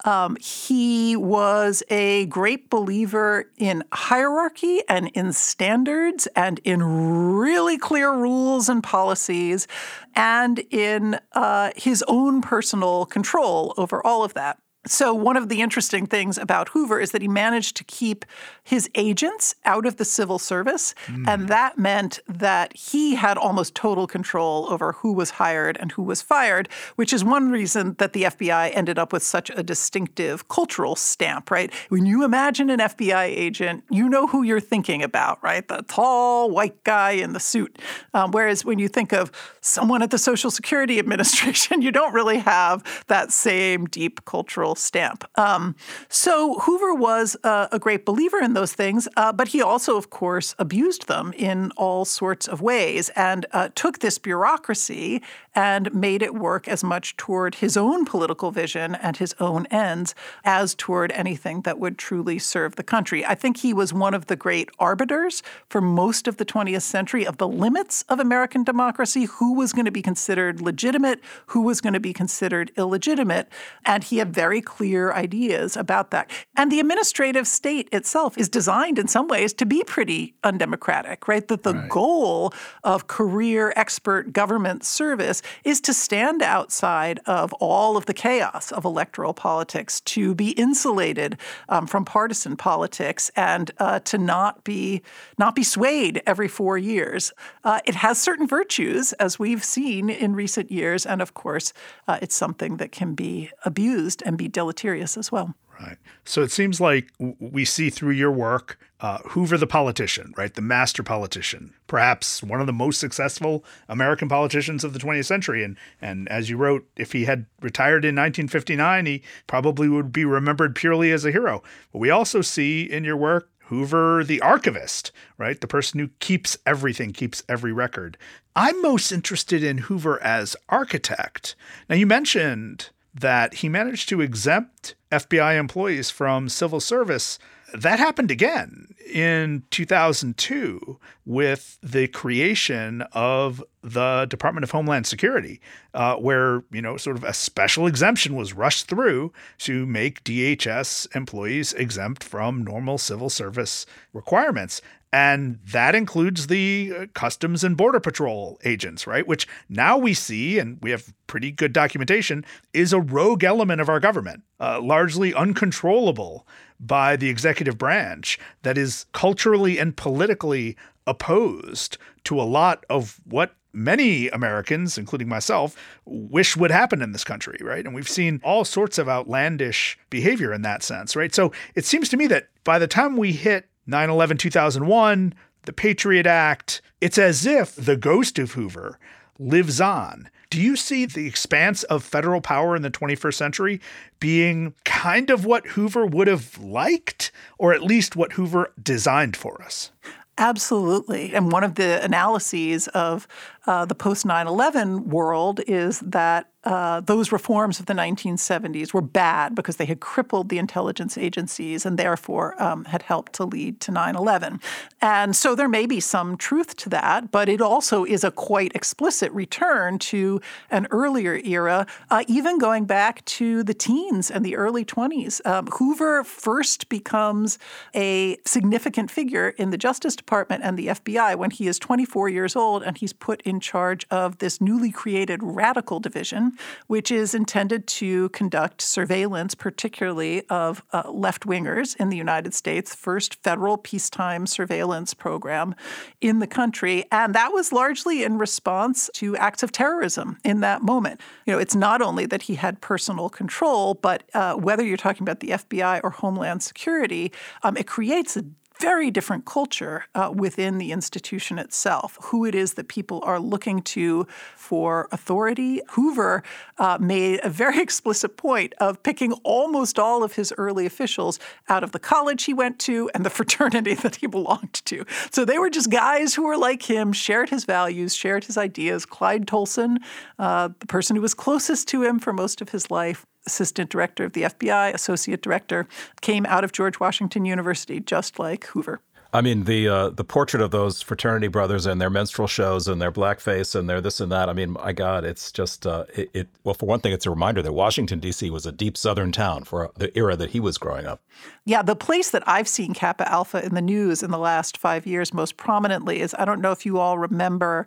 Um, 0.05 0.37
he 0.41 1.17
was 1.17 1.83
a 1.91 2.27
great 2.27 2.71
believer 2.71 3.51
in 3.57 3.85
hierarchy 3.93 4.81
and 4.89 5.09
in 5.09 5.33
standards 5.33 6.27
and 6.35 6.61
in 6.65 6.83
really 6.83 7.79
clear 7.79 8.13
rules 8.13 8.69
and 8.69 8.83
policies 8.83 9.67
and 10.15 10.59
in 10.71 11.19
uh, 11.33 11.71
his 11.77 12.05
own 12.09 12.43
personal 12.43 13.07
control 13.07 13.75
over 13.77 14.05
all 14.05 14.25
of 14.25 14.35
that. 14.35 14.59
So, 14.85 15.15
one 15.15 15.37
of 15.37 15.49
the 15.49 15.61
interesting 15.61 16.07
things 16.07 16.39
about 16.39 16.71
Hoover 16.71 16.99
is 16.99 17.13
that 17.13 17.23
he 17.23 17.29
managed 17.29 17.77
to 17.77 17.85
keep 17.85 18.25
his 18.65 18.91
agents 18.97 19.55
out 19.65 19.87
of 19.87 19.97
the 19.97 20.05
civil 20.05 20.41
service. 20.41 20.95
And 21.29 21.49
that 21.49 21.79
meant 21.79 22.19
that 22.29 22.77
he 22.77 23.15
had 23.15 23.39
almost 23.39 23.75
total 23.77 24.09
control 24.09 24.67
over 24.71 24.93
who 24.93 25.13
was 25.13 25.31
hired 25.31 25.77
and 25.79 25.93
who 25.93 26.03
was 26.03 26.21
fired, 26.21 26.69
which 26.97 27.13
is 27.13 27.25
one 27.25 27.51
reason 27.51 27.95
that 27.99 28.13
the 28.13 28.25
FBI 28.25 28.75
ended 28.75 28.99
up 28.99 29.13
with 29.13 29.23
such 29.23 29.51
a 29.51 29.63
distinctive 29.63 30.49
cultural 30.49 30.97
stamp, 30.97 31.51
right? 31.51 31.73
When 31.89 32.05
you 32.05 32.25
imagine 32.25 32.71
an 32.71 32.81
FBI 32.81 33.25
agent, 33.25 33.85
you 33.89 34.09
know 34.09 34.27
who 34.27 34.43
you're 34.43 34.61
thinking 34.61 35.03
about, 35.03 35.43
right? 35.43 35.67
The 35.67 35.83
tall 35.83 36.51
white 36.51 36.83
guy 36.83 37.13
in 37.13 37.35
the 37.35 37.41
suit. 37.41 37.79
Um, 38.15 38.33
whereas 38.33 38.65
when 38.65 38.79
you 38.79 38.89
think 38.89 39.13
of 39.13 39.31
someone 39.61 40.03
at 40.03 40.11
the 40.11 40.19
Social 40.19 40.51
Security 40.51 40.99
Administration, 41.01 41.83
you 41.83 41.93
don't 41.93 42.13
really 42.13 42.39
have 42.39 43.05
that 43.07 43.33
same 43.33 43.87
deep 43.87 44.25
cultural 44.25 44.72
stamp. 44.75 45.25
Um, 45.39 45.75
so 46.09 46.59
Hoover 46.61 46.95
was 46.95 47.37
uh, 47.45 47.69
a 47.73 47.79
great 47.79 48.05
believer 48.05 48.39
in 48.39 48.55
those 48.55 48.73
things, 48.73 49.09
uh, 49.17 49.33
but 49.33 49.49
he 49.49 49.63
also, 49.63 49.97
of 49.97 50.11
course, 50.11 50.55
abused 50.59 51.09
them 51.09 51.33
in 51.37 51.71
all 51.77 52.05
sorts 52.05 52.47
of 52.49 52.61
ways 52.61 53.09
and 53.11 53.47
uh, 53.53 53.69
took 53.75 53.99
this 53.99 54.19
bureaucracy 54.19 55.23
and 55.55 55.93
made 55.95 56.23
it 56.23 56.35
work 56.35 56.67
as 56.67 56.83
much 56.83 57.17
toward 57.17 57.57
his 57.57 57.77
own 57.77 58.05
political 58.05 58.51
vision 58.51 58.95
and 58.95 59.17
his 59.17 59.35
own 59.39 59.67
ends 59.67 60.15
as 60.45 60.75
toward 60.75 61.13
anything 61.13 61.63
that 61.63 61.79
would 61.79 61.99
truly 61.99 62.39
serve 62.39 62.77
the 62.77 62.83
country. 62.83 63.25
I 63.25 63.35
think 63.35 63.59
he 63.59 63.75
was 63.75 63.93
one 63.93 64.15
of 64.15 64.27
the 64.27 64.37
great 64.37 64.71
arbiters 64.79 65.43
for 65.69 65.81
most 65.81 66.27
of 66.27 66.37
the 66.37 66.45
20th 66.45 66.83
century 66.83 67.27
of 67.27 67.37
the 67.37 67.49
limits 67.49 68.05
of 68.09 68.19
American 68.19 68.65
democracy, 68.65 69.25
who 69.25 69.55
was 69.55 69.73
going 69.73 69.85
to 69.85 69.91
be 69.91 70.03
considered 70.03 70.61
legitimate, 70.61 71.21
who 71.47 71.63
was 71.63 71.81
going 71.81 71.93
to 71.93 72.01
be 72.01 72.13
considered 72.13 72.71
illegitimate, 72.77 73.49
and 73.85 74.05
he 74.05 74.19
had 74.19 74.33
very 74.33 74.61
clear 74.61 75.13
ideas 75.13 75.77
about 75.77 76.11
that. 76.11 76.31
And 76.57 76.71
the 76.71 76.81
administrative 76.81 77.47
state 77.47 77.89
itself 77.93 78.39
is 78.39 78.49
designed 78.49 78.99
in 78.99 79.09
some 79.09 79.29
ways 79.29 79.53
to 79.55 79.67
be 79.67 79.83
pretty 79.85 80.35
undemocratic, 80.45 81.29
right? 81.29 81.47
That 81.49 81.63
the 81.63 81.73
goal 81.73 82.53
of 82.85 83.07
career 83.07 83.73
expert 83.77 84.33
government 84.33 84.85
service 84.85 85.42
is 85.65 85.81
to 85.83 85.95
stand 85.95 86.43
outside 86.43 87.21
of 87.27 87.53
all 87.55 87.97
of 87.97 88.07
the 88.07 88.15
chaos 88.15 88.73
of 88.73 88.85
electoral 88.85 89.35
politics, 89.35 90.01
to 90.03 90.35
be 90.35 90.51
insulated 90.51 91.37
um, 91.69 91.87
from 91.87 92.05
partisan 92.05 92.57
politics, 92.57 93.31
and 93.37 93.71
uh, 93.79 93.99
to 94.01 94.19
not 94.19 94.65
be 94.65 95.03
not 95.39 95.55
be 95.55 95.63
swayed 95.63 96.23
every 96.27 96.49
four 96.49 96.79
years. 96.79 97.33
Uh, 97.65 97.81
it 97.85 97.95
has 97.95 98.21
certain 98.21 98.47
virtues, 98.47 99.13
as 99.15 99.39
we've 99.39 99.65
seen 99.65 100.11
in 100.11 100.35
recent 100.35 100.71
years, 100.71 101.07
and 101.07 101.23
of 101.23 101.35
course, 101.35 101.73
uh, 102.09 102.19
it's 102.23 102.35
something 102.35 102.77
that 102.77 102.93
can 102.93 103.15
be 103.15 103.51
abused 103.65 104.23
and 104.25 104.37
be 104.37 104.49
deleterious 104.49 105.17
as 105.17 105.33
well. 105.33 105.55
Right. 105.81 105.97
So 106.25 106.43
it 106.43 106.53
seems 106.53 106.81
like 106.81 107.11
we 107.19 107.65
see 107.65 107.91
through 107.91 108.13
your 108.13 108.31
work 108.31 108.79
uh, 109.01 109.19
Hoover 109.31 109.59
the 109.59 109.67
politician, 109.67 110.33
right? 110.37 110.55
The 110.55 110.61
master 110.61 111.03
politician, 111.03 111.75
perhaps 111.89 112.41
one 112.41 112.61
of 112.61 112.69
the 112.69 112.73
most 112.73 113.01
successful 113.01 113.65
American 113.89 114.29
politicians 114.29 114.85
of 114.85 114.93
the 114.93 115.01
20th 115.01 115.25
century. 115.25 115.65
And 115.65 115.77
and 116.01 116.29
as 116.29 116.49
you 116.49 116.57
wrote, 116.57 116.87
if 116.97 117.13
he 117.13 117.25
had 117.25 117.47
retired 117.61 118.05
in 118.05 118.15
1959, 118.15 119.07
he 119.07 119.23
probably 119.49 119.89
would 119.89 120.13
be 120.13 120.25
remembered 120.25 120.77
purely 120.77 121.11
as 121.11 121.25
a 121.25 121.33
hero. 121.33 121.65
But 121.93 121.99
we 121.99 122.11
also 122.11 122.43
see 122.43 122.83
in 122.83 123.03
your 123.03 123.17
work 123.17 123.49
Hoover, 123.67 124.23
the 124.23 124.41
archivist, 124.43 125.13
right? 125.39 125.61
The 125.61 125.67
person 125.67 125.99
who 125.99 126.09
keeps 126.21 126.59
everything, 126.67 127.13
keeps 127.13 127.43
every 127.49 127.73
record. 127.73 128.19
I'm 128.55 128.83
most 128.83 129.11
interested 129.11 129.65
in 129.65 129.79
Hoover 129.79 130.23
as 130.23 130.57
architect. 130.69 131.57
Now, 131.89 131.97
you 131.97 132.07
mentioned 132.07 132.91
that 133.15 133.55
he 133.55 133.69
managed 133.69 134.09
to 134.09 134.21
exempt 134.21 134.95
FBI 135.11 135.59
employees 135.59 136.11
from 136.11 136.49
civil 136.49 136.81
service 136.81 137.39
that 137.75 137.99
happened 137.99 138.31
again 138.31 138.95
in 139.13 139.63
2002 139.71 140.99
with 141.25 141.79
the 141.83 142.09
creation 142.09 143.03
of 143.13 143.63
the 143.83 144.27
Department 144.29 144.65
of 144.65 144.71
Homeland 144.71 145.07
Security, 145.07 145.61
uh, 145.95 146.17
where, 146.17 146.65
you 146.71 146.83
know, 146.83 146.97
sort 146.97 147.17
of 147.17 147.25
a 147.25 147.33
special 147.33 147.87
exemption 147.87 148.35
was 148.37 148.53
rushed 148.53 148.89
through 148.89 149.33
to 149.59 149.87
make 149.87 150.23
DHS 150.25 151.15
employees 151.17 151.73
exempt 151.73 152.23
from 152.23 152.63
normal 152.63 152.99
civil 152.99 153.31
service 153.31 153.87
requirements. 154.13 154.83
And 155.13 155.59
that 155.67 155.95
includes 155.95 156.47
the 156.47 156.93
uh, 156.97 157.07
Customs 157.13 157.63
and 157.63 157.77
Border 157.77 158.01
Patrol 158.01 158.59
agents, 158.65 159.07
right? 159.07 159.27
Which 159.27 159.47
now 159.69 159.99
we 159.99 160.15
see, 160.15 160.59
and 160.59 160.79
we 160.81 160.91
have 160.91 161.13
pretty 161.27 161.51
good 161.51 161.75
documentation, 161.75 162.47
is 162.73 162.95
a 162.95 163.01
rogue 163.01 163.45
element 163.45 163.83
of 163.83 163.91
our 163.91 164.01
government, 164.01 164.43
uh, 164.59 164.81
largely 164.81 165.35
uncontrollable 165.35 166.47
by 166.81 167.17
the 167.17 167.29
executive 167.29 167.77
branch 167.77 168.39
that 168.63 168.79
is 168.79 169.05
culturally 169.13 169.79
and 169.79 169.97
politically 169.97 170.77
opposed 171.07 171.99
to 172.25 172.41
a 172.41 172.45
lot 172.45 172.85
of 172.89 173.21
what 173.25 173.55
many 173.75 174.29
Americans, 174.29 174.99
including 174.99 175.29
myself, 175.29 175.77
wish 176.05 176.57
would 176.57 176.71
happen 176.71 177.03
in 177.03 177.13
this 177.13 177.25
country, 177.25 177.59
right? 177.63 177.85
And 177.85 177.95
we've 177.95 178.09
seen 178.09 178.41
all 178.45 178.65
sorts 178.65 178.99
of 178.99 179.09
outlandish 179.09 179.99
behavior 180.11 180.53
in 180.53 180.63
that 180.63 180.83
sense, 180.83 181.17
right? 181.17 181.35
So 181.35 181.53
it 181.75 181.85
seems 181.85 182.09
to 182.11 182.17
me 182.17 182.27
that 182.29 182.49
by 182.65 182.79
the 182.79 182.87
time 182.87 183.17
we 183.17 183.33
hit 183.33 183.69
9 183.87 184.11
11 184.11 184.37
2001, 184.37 185.35
the 185.63 185.73
Patriot 185.73 186.27
Act, 186.27 186.83
it's 187.01 187.19
as 187.19 187.47
if 187.47 187.75
the 187.75 187.97
ghost 187.97 188.39
of 188.39 188.53
Hoover 188.53 188.99
lives 189.39 189.81
on. 189.81 190.29
Do 190.51 190.61
you 190.61 190.77
see 190.77 191.07
the 191.07 191.27
expanse 191.27 191.83
of 191.85 192.05
federal 192.05 192.41
power 192.41 192.77
in 192.77 192.83
the 192.83 192.91
21st 192.91 193.35
century 193.35 193.81
being 194.21 194.75
kind 194.85 195.31
of 195.31 195.47
what 195.47 195.67
Hoover 195.69 196.05
would 196.05 196.29
have 196.29 196.59
liked, 196.59 197.33
or 197.59 197.73
at 197.73 197.83
least 197.83 198.17
what 198.17 198.35
Hoover 198.35 198.73
designed 198.81 199.37
for 199.37 199.63
us? 199.63 199.93
Absolutely. 200.39 201.35
And 201.35 201.53
one 201.53 201.65
of 201.65 201.77
the 201.77 202.03
analyses 202.05 202.89
of 202.89 203.27
uh, 203.67 203.85
the 203.85 203.95
post 203.95 204.27
9 204.27 204.47
11 204.47 205.09
world 205.09 205.61
is 205.67 206.01
that 206.01 206.49
uh, 206.65 207.01
those 207.01 207.33
reforms 207.33 207.81
of 207.81 207.87
the 207.87 207.93
1970s 207.93 208.95
were 208.95 209.01
bad 209.01 209.53
because 209.55 209.77
they 209.77 209.85
had 209.85 209.99
crippled 209.99 210.49
the 210.49 210.59
intelligence 210.59 211.19
agencies 211.19 211.85
and 211.85 211.99
therefore 211.99 212.61
um, 212.63 212.85
had 212.85 213.03
helped 213.03 213.33
to 213.33 213.45
lead 213.45 213.81
to 213.81 213.91
9 213.91 214.15
11. 214.15 214.61
And 215.01 215.35
so 215.35 215.57
there 215.57 215.69
may 215.69 215.87
be 215.87 215.99
some 215.99 216.37
truth 216.37 216.77
to 216.77 216.89
that, 216.91 217.33
but 217.33 217.49
it 217.49 217.61
also 217.61 218.05
is 218.05 218.23
a 218.23 218.31
quite 218.31 218.71
explicit 218.77 219.33
return 219.33 219.99
to 219.99 220.41
an 220.71 220.87
earlier 220.93 221.41
era, 221.45 221.87
uh, 222.11 222.23
even 222.29 222.59
going 222.59 222.85
back 222.85 223.25
to 223.25 223.65
the 223.65 223.75
teens 223.75 224.31
and 224.31 224.45
the 224.45 224.55
early 224.55 224.85
20s. 224.85 225.45
Um, 225.45 225.67
Hoover 225.79 226.23
first 226.23 226.89
becomes 226.89 227.59
a 227.93 228.37
significant 228.47 229.11
figure 229.11 229.49
in 229.49 229.71
the 229.71 229.79
Justice 229.79 230.15
Department 230.15 230.63
and 230.63 230.79
the 230.79 230.89
FBI 230.89 231.35
when 231.37 231.51
he 231.51 231.67
is 231.67 231.81
24 231.81 232.29
years 232.29 232.55
old 232.55 232.85
and 232.85 232.97
he's 232.97 233.13
put 233.13 233.43
in 233.43 233.52
charge 233.61 234.07
of 234.11 234.39
this 234.39 234.61
newly 234.61 234.91
created 234.91 235.41
radical 235.43 236.01
division 236.01 236.53
which 236.87 237.11
is 237.11 237.35
intended 237.35 237.87
to 237.87 238.29
conduct 238.31 238.83
surveillance, 238.83 239.55
particularly 239.55 240.47
of 240.49 240.83
uh, 240.93 241.11
left 241.11 241.47
wingers 241.47 241.97
in 241.97 242.09
the 242.09 242.17
United 242.17 242.55
States, 242.55 242.95
first 242.95 243.43
federal 243.43 243.77
peacetime 243.77 244.47
surveillance 244.47 245.15
program 245.15 245.75
in 246.21 246.39
the 246.39 246.47
country. 246.47 247.05
And 247.11 247.35
that 247.35 247.53
was 247.53 247.73
largely 247.73 248.23
in 248.23 248.39
response 248.39 249.11
to 249.15 249.37
acts 249.37 249.63
of 249.63 249.73
terrorism 249.73 250.39
in 250.45 250.61
that 250.61 250.83
moment. 250.83 251.21
You 251.47 251.55
know, 251.55 251.59
it's 251.59 251.75
not 251.75 252.03
only 252.03 252.27
that 252.27 252.43
he 252.43 252.55
had 252.55 252.81
personal 252.81 253.29
control, 253.29 253.95
but 253.95 254.25
uh, 254.35 254.55
whether 254.55 254.85
you're 254.85 254.97
talking 254.97 255.23
about 255.23 255.41
the 255.41 255.51
FBI 255.51 256.01
or 256.03 256.11
Homeland 256.11 256.63
Security, 256.63 257.33
um, 257.63 257.77
it 257.77 257.87
creates 257.87 258.37
a 258.37 258.45
very 258.83 259.13
different 259.13 259.45
culture 259.45 260.07
uh, 260.17 260.33
within 260.35 260.79
the 260.79 260.91
institution 260.91 261.57
itself, 261.57 262.19
who 262.21 262.45
it 262.45 262.53
is 262.53 262.75
that 262.75 262.89
people 262.89 263.21
are 263.23 263.39
looking 263.39 263.81
to 263.81 264.27
for 264.57 265.09
authority. 265.13 265.81
Hoover 265.91 266.43
uh, 266.79 266.99
made 267.01 267.39
a 267.45 267.49
very 267.49 267.81
explicit 267.87 268.37
point 268.37 268.75
of 268.81 269.01
picking 269.05 269.35
almost 269.45 270.01
all 270.01 270.25
of 270.25 270.33
his 270.33 270.53
early 270.59 270.85
officials 270.85 271.39
out 271.69 271.85
of 271.85 271.93
the 271.93 272.01
college 272.01 272.43
he 272.43 272.53
went 272.53 272.81
to 272.81 273.09
and 273.15 273.25
the 273.25 273.31
fraternity 273.39 273.95
that 273.95 274.17
he 274.17 274.27
belonged 274.27 274.75
to. 274.87 275.05
So 275.31 275.45
they 275.45 275.61
were 275.61 275.71
just 275.71 275.89
guys 275.89 276.35
who 276.35 276.43
were 276.43 276.59
like 276.59 276.83
him, 276.83 277.13
shared 277.13 277.51
his 277.51 277.65
values, 277.65 278.17
shared 278.17 278.45
his 278.47 278.59
ideas. 278.59 279.07
Clyde 279.07 279.47
Tolson, 279.47 279.99
uh, 280.41 280.71
the 280.81 280.87
person 280.89 281.15
who 281.15 281.23
was 281.23 281.35
closest 281.35 281.87
to 281.89 282.03
him 282.03 282.19
for 282.19 282.33
most 282.33 282.61
of 282.61 282.71
his 282.71 282.91
life, 282.91 283.25
assistant 283.47 283.91
director 283.91 284.25
of 284.25 284.33
the 284.33 284.43
FBI, 284.43 284.95
associate 284.95 285.43
director, 285.43 285.87
came 286.21 286.47
out 286.47 286.65
of 286.65 286.73
George 286.73 287.01
Washington 287.01 287.45
University, 287.45 288.01
just 288.01 288.39
like 288.39 288.67
Hoover. 288.67 289.01
I 289.35 289.41
mean, 289.41 289.65
the 289.65 289.89
uh, 289.89 290.09
the 290.11 290.25
portrait 290.25 290.63
of 290.63 290.73
those 290.73 291.01
fraternity 291.01 291.49
brothers 291.49 291.87
and 291.87 291.99
their 291.99 292.11
minstrel 292.11 292.47
shows 292.47 292.87
and 292.87 293.01
their 293.01 293.11
blackface 293.11 293.75
and 293.75 293.89
their 293.89 294.03
this 294.03 294.21
and 294.21 294.31
that. 294.31 294.51
I 294.51 294.53
mean, 294.53 294.73
my 294.73 294.93
God, 294.93 295.25
it's 295.25 295.51
just 295.51 295.87
uh, 295.87 296.05
it, 296.15 296.31
it, 296.35 296.49
Well, 296.65 296.75
for 296.75 296.85
one 296.85 297.01
thing, 297.01 297.13
it's 297.13 297.25
a 297.25 297.31
reminder 297.31 297.63
that 297.63 297.73
Washington 297.73 298.21
D.C. 298.21 298.51
was 298.51 298.67
a 298.67 298.73
deep 298.73 298.95
Southern 298.95 299.33
town 299.33 299.65
for 299.65 299.91
the 299.97 300.17
era 300.17 300.37
that 300.37 300.51
he 300.51 300.61
was 300.61 300.77
growing 300.77 301.07
up. 301.07 301.23
Yeah, 301.65 301.81
the 301.81 301.97
place 301.97 302.31
that 302.31 302.47
I've 302.47 302.69
seen 302.69 302.93
Kappa 302.93 303.31
Alpha 303.31 303.65
in 303.65 303.75
the 303.75 303.81
news 303.81 304.23
in 304.23 304.31
the 304.31 304.39
last 304.39 304.77
five 304.77 305.07
years 305.07 305.33
most 305.33 305.57
prominently 305.57 306.21
is 306.21 306.35
I 306.39 306.45
don't 306.45 306.61
know 306.61 306.73
if 306.73 306.85
you 306.85 306.99
all 306.99 307.17
remember 307.17 307.87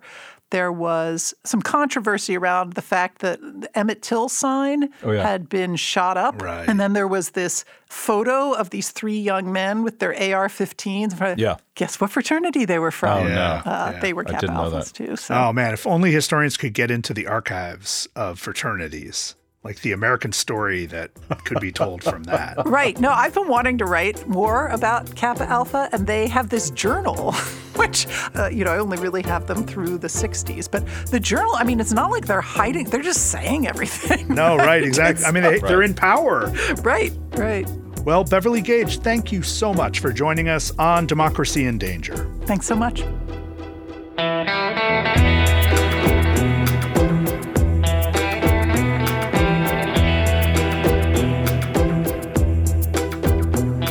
there 0.50 0.70
was 0.70 1.34
some 1.44 1.60
controversy 1.60 2.36
around 2.36 2.74
the 2.74 2.82
fact 2.82 3.20
that 3.20 3.40
the 3.40 3.68
Emmett 3.76 4.02
Till 4.02 4.28
sign 4.28 4.90
oh, 5.02 5.10
yeah. 5.10 5.22
had 5.22 5.48
been 5.48 5.76
shot 5.76 6.16
up. 6.16 6.40
Right. 6.40 6.68
And 6.68 6.78
then 6.78 6.92
there 6.92 7.08
was 7.08 7.30
this 7.30 7.64
photo 7.88 8.52
of 8.52 8.70
these 8.70 8.90
three 8.90 9.18
young 9.18 9.52
men 9.52 9.82
with 9.82 9.98
their 9.98 10.12
AR 10.12 10.48
15s. 10.48 11.38
Yeah. 11.38 11.56
Guess 11.74 12.00
what 12.00 12.10
fraternity 12.10 12.64
they 12.64 12.78
were 12.78 12.90
from? 12.90 13.26
Oh, 13.26 13.28
no. 13.28 13.62
Uh, 13.64 13.90
yeah. 13.92 14.00
They 14.00 14.12
were 14.12 14.24
Kappa 14.24 14.46
Alphas 14.46 14.92
too. 14.92 15.16
So. 15.16 15.34
Oh, 15.34 15.52
man. 15.52 15.74
If 15.74 15.86
only 15.86 16.12
historians 16.12 16.56
could 16.56 16.74
get 16.74 16.90
into 16.90 17.12
the 17.12 17.26
archives 17.26 18.08
of 18.14 18.38
fraternities 18.38 19.34
like 19.66 19.80
the 19.80 19.90
American 19.90 20.30
story 20.30 20.86
that 20.86 21.10
could 21.44 21.58
be 21.58 21.72
told 21.72 22.02
from 22.04 22.22
that. 22.22 22.54
Right. 22.66 22.98
No, 23.00 23.10
I've 23.10 23.34
been 23.34 23.48
wanting 23.48 23.78
to 23.78 23.84
write 23.84 24.28
more 24.28 24.68
about 24.68 25.12
Kappa 25.16 25.44
Alpha, 25.44 25.88
and 25.92 26.06
they 26.06 26.28
have 26.28 26.50
this 26.50 26.70
journal, 26.70 27.34
which, 27.78 28.06
uh, 28.34 28.48
you 28.48 28.64
know, 28.64 28.72
I 28.72 28.78
only 28.78 28.98
really 28.98 29.22
have 29.22 29.46
them 29.46 29.66
through 29.66 29.98
the 29.98 30.08
60s. 30.08 30.70
But 30.70 30.86
the 31.10 31.20
journal, 31.20 31.52
I 31.56 31.64
mean, 31.64 31.80
it's 31.80 31.92
not 31.92 32.10
like 32.10 32.26
they're 32.26 32.40
hiding, 32.40 32.84
they're 32.86 33.02
just 33.02 33.30
saying 33.30 33.66
everything. 33.66 34.28
No, 34.28 34.56
right, 34.70 34.82
exactly. 34.82 35.24
I 35.24 35.30
mean, 35.30 35.42
they, 35.42 35.58
they're 35.58 35.82
in 35.82 35.94
power. 35.94 36.48
Right, 36.82 37.12
right. 37.32 37.68
Well, 38.04 38.22
Beverly 38.22 38.60
Gage, 38.60 39.00
thank 39.00 39.32
you 39.32 39.42
so 39.42 39.74
much 39.74 39.98
for 39.98 40.12
joining 40.12 40.48
us 40.48 40.70
on 40.78 41.06
Democracy 41.06 41.66
in 41.66 41.76
Danger. 41.76 42.30
Thanks 42.44 42.66
so 42.66 42.76
much. 42.76 43.02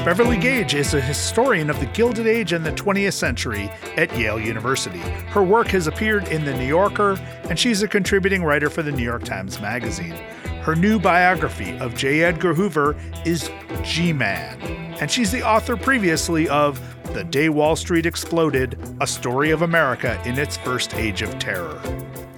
Beverly 0.06 0.38
Gage 0.38 0.76
is 0.76 0.94
a 0.94 1.02
historian 1.02 1.68
of 1.68 1.80
the 1.80 1.88
Gilded 1.88 2.28
Age 2.28 2.54
and 2.54 2.64
the 2.64 2.72
20th 2.74 3.14
century 3.14 3.72
at 3.98 4.16
Yale 4.16 4.40
University. 4.40 5.00
Her 5.00 5.42
work 5.42 5.70
has 5.70 5.88
appeared 5.88 6.28
in 6.28 6.46
The 6.46 6.54
New 6.54 6.68
Yorker, 6.68 7.18
and 7.50 7.58
she's 7.58 7.82
a 7.82 7.88
contributing 7.88 8.44
writer 8.44 8.70
for 8.70 8.84
the 8.84 8.92
New 8.92 9.04
York 9.04 9.24
Times 9.24 9.60
Magazine. 9.60 10.14
Her 10.62 10.76
new 10.76 11.00
biography 11.00 11.76
of 11.80 11.96
J. 11.96 12.22
Edgar 12.22 12.54
Hoover 12.54 12.96
is 13.26 13.50
G 13.82 14.14
Man, 14.14 14.62
and 15.02 15.10
she's 15.10 15.32
the 15.32 15.42
author 15.42 15.76
previously 15.76 16.48
of 16.50 16.80
The 17.16 17.24
Day 17.24 17.50
Wall 17.50 17.76
Street 17.76 18.06
Exploded 18.06 18.78
A 19.02 19.08
Story 19.08 19.50
of 19.50 19.64
America 19.64 20.22
in 20.24 20.38
Its 20.38 20.56
First 20.56 20.94
Age 20.94 21.24
of 21.24 21.40
Terror. 21.40 21.82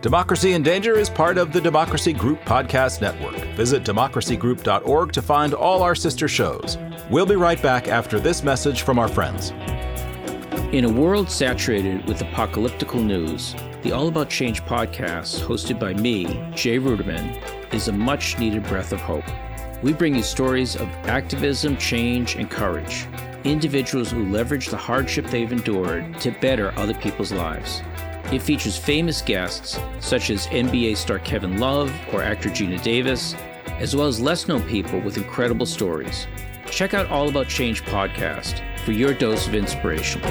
Democracy 0.01 0.53
in 0.53 0.61
Danger 0.61 0.99
is 0.99 1.09
part 1.09 1.39
of 1.39 1.51
the 1.51 1.59
Democracy 1.59 2.13
Group 2.13 2.39
Podcast 2.41 3.01
Network. 3.01 3.35
Visit 3.55 3.83
democracygroup.org 3.83 5.11
to 5.11 5.21
find 5.23 5.55
all 5.55 5.81
our 5.81 5.95
sister 5.95 6.27
shows. 6.27 6.77
We'll 7.09 7.25
be 7.25 7.35
right 7.35 7.59
back 7.63 7.87
after 7.87 8.19
this 8.19 8.43
message 8.43 8.83
from 8.83 8.99
our 8.99 9.07
friends. 9.07 9.49
In 10.71 10.85
a 10.85 10.89
world 10.89 11.31
saturated 11.31 12.05
with 12.05 12.19
apocalyptical 12.19 13.03
news, 13.03 13.55
the 13.81 13.91
All 13.91 14.07
About 14.07 14.29
Change 14.29 14.61
podcast, 14.65 15.41
hosted 15.41 15.79
by 15.79 15.95
me, 15.95 16.25
Jay 16.53 16.77
Ruderman, 16.77 17.73
is 17.73 17.87
a 17.87 17.91
much 17.91 18.37
needed 18.37 18.63
breath 18.65 18.93
of 18.93 19.01
hope. 19.01 19.25
We 19.81 19.93
bring 19.93 20.13
you 20.13 20.21
stories 20.21 20.75
of 20.75 20.87
activism, 21.07 21.75
change, 21.77 22.35
and 22.35 22.51
courage. 22.51 23.07
Individuals 23.45 24.11
who 24.11 24.29
leverage 24.29 24.67
the 24.67 24.77
hardship 24.77 25.25
they've 25.25 25.51
endured 25.51 26.19
to 26.19 26.29
better 26.39 26.71
other 26.77 26.93
people's 26.93 27.31
lives. 27.31 27.81
It 28.31 28.41
features 28.41 28.75
famous 28.75 29.21
guests 29.21 29.79
such 30.01 30.31
as 30.31 30.47
NBA 30.47 30.97
star 30.97 31.17
Kevin 31.19 31.59
Love 31.59 31.89
or 32.11 32.21
actor 32.21 32.49
Geena 32.49 32.81
Davis, 32.83 33.33
as 33.79 33.95
well 33.95 34.05
as 34.07 34.19
less 34.19 34.49
known 34.49 34.63
people 34.63 34.99
with 34.99 35.15
incredible 35.15 35.65
stories. 35.65 36.27
Check 36.69 36.93
out 36.93 37.09
All 37.09 37.29
About 37.29 37.47
Change 37.47 37.83
podcast 37.83 38.61
for 38.79 38.91
your 38.91 39.13
dose 39.13 39.47
of 39.47 39.55
inspiration. 39.55 40.21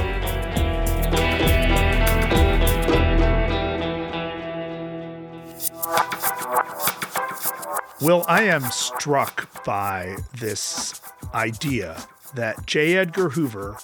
Well, 8.03 8.27
I 8.29 8.43
am 8.43 8.63
struck 8.65 9.65
by 9.65 10.17
this 10.39 11.01
idea 11.33 11.97
that 12.35 12.67
J. 12.67 12.99
Edgar 12.99 13.31
Hoover 13.31 13.79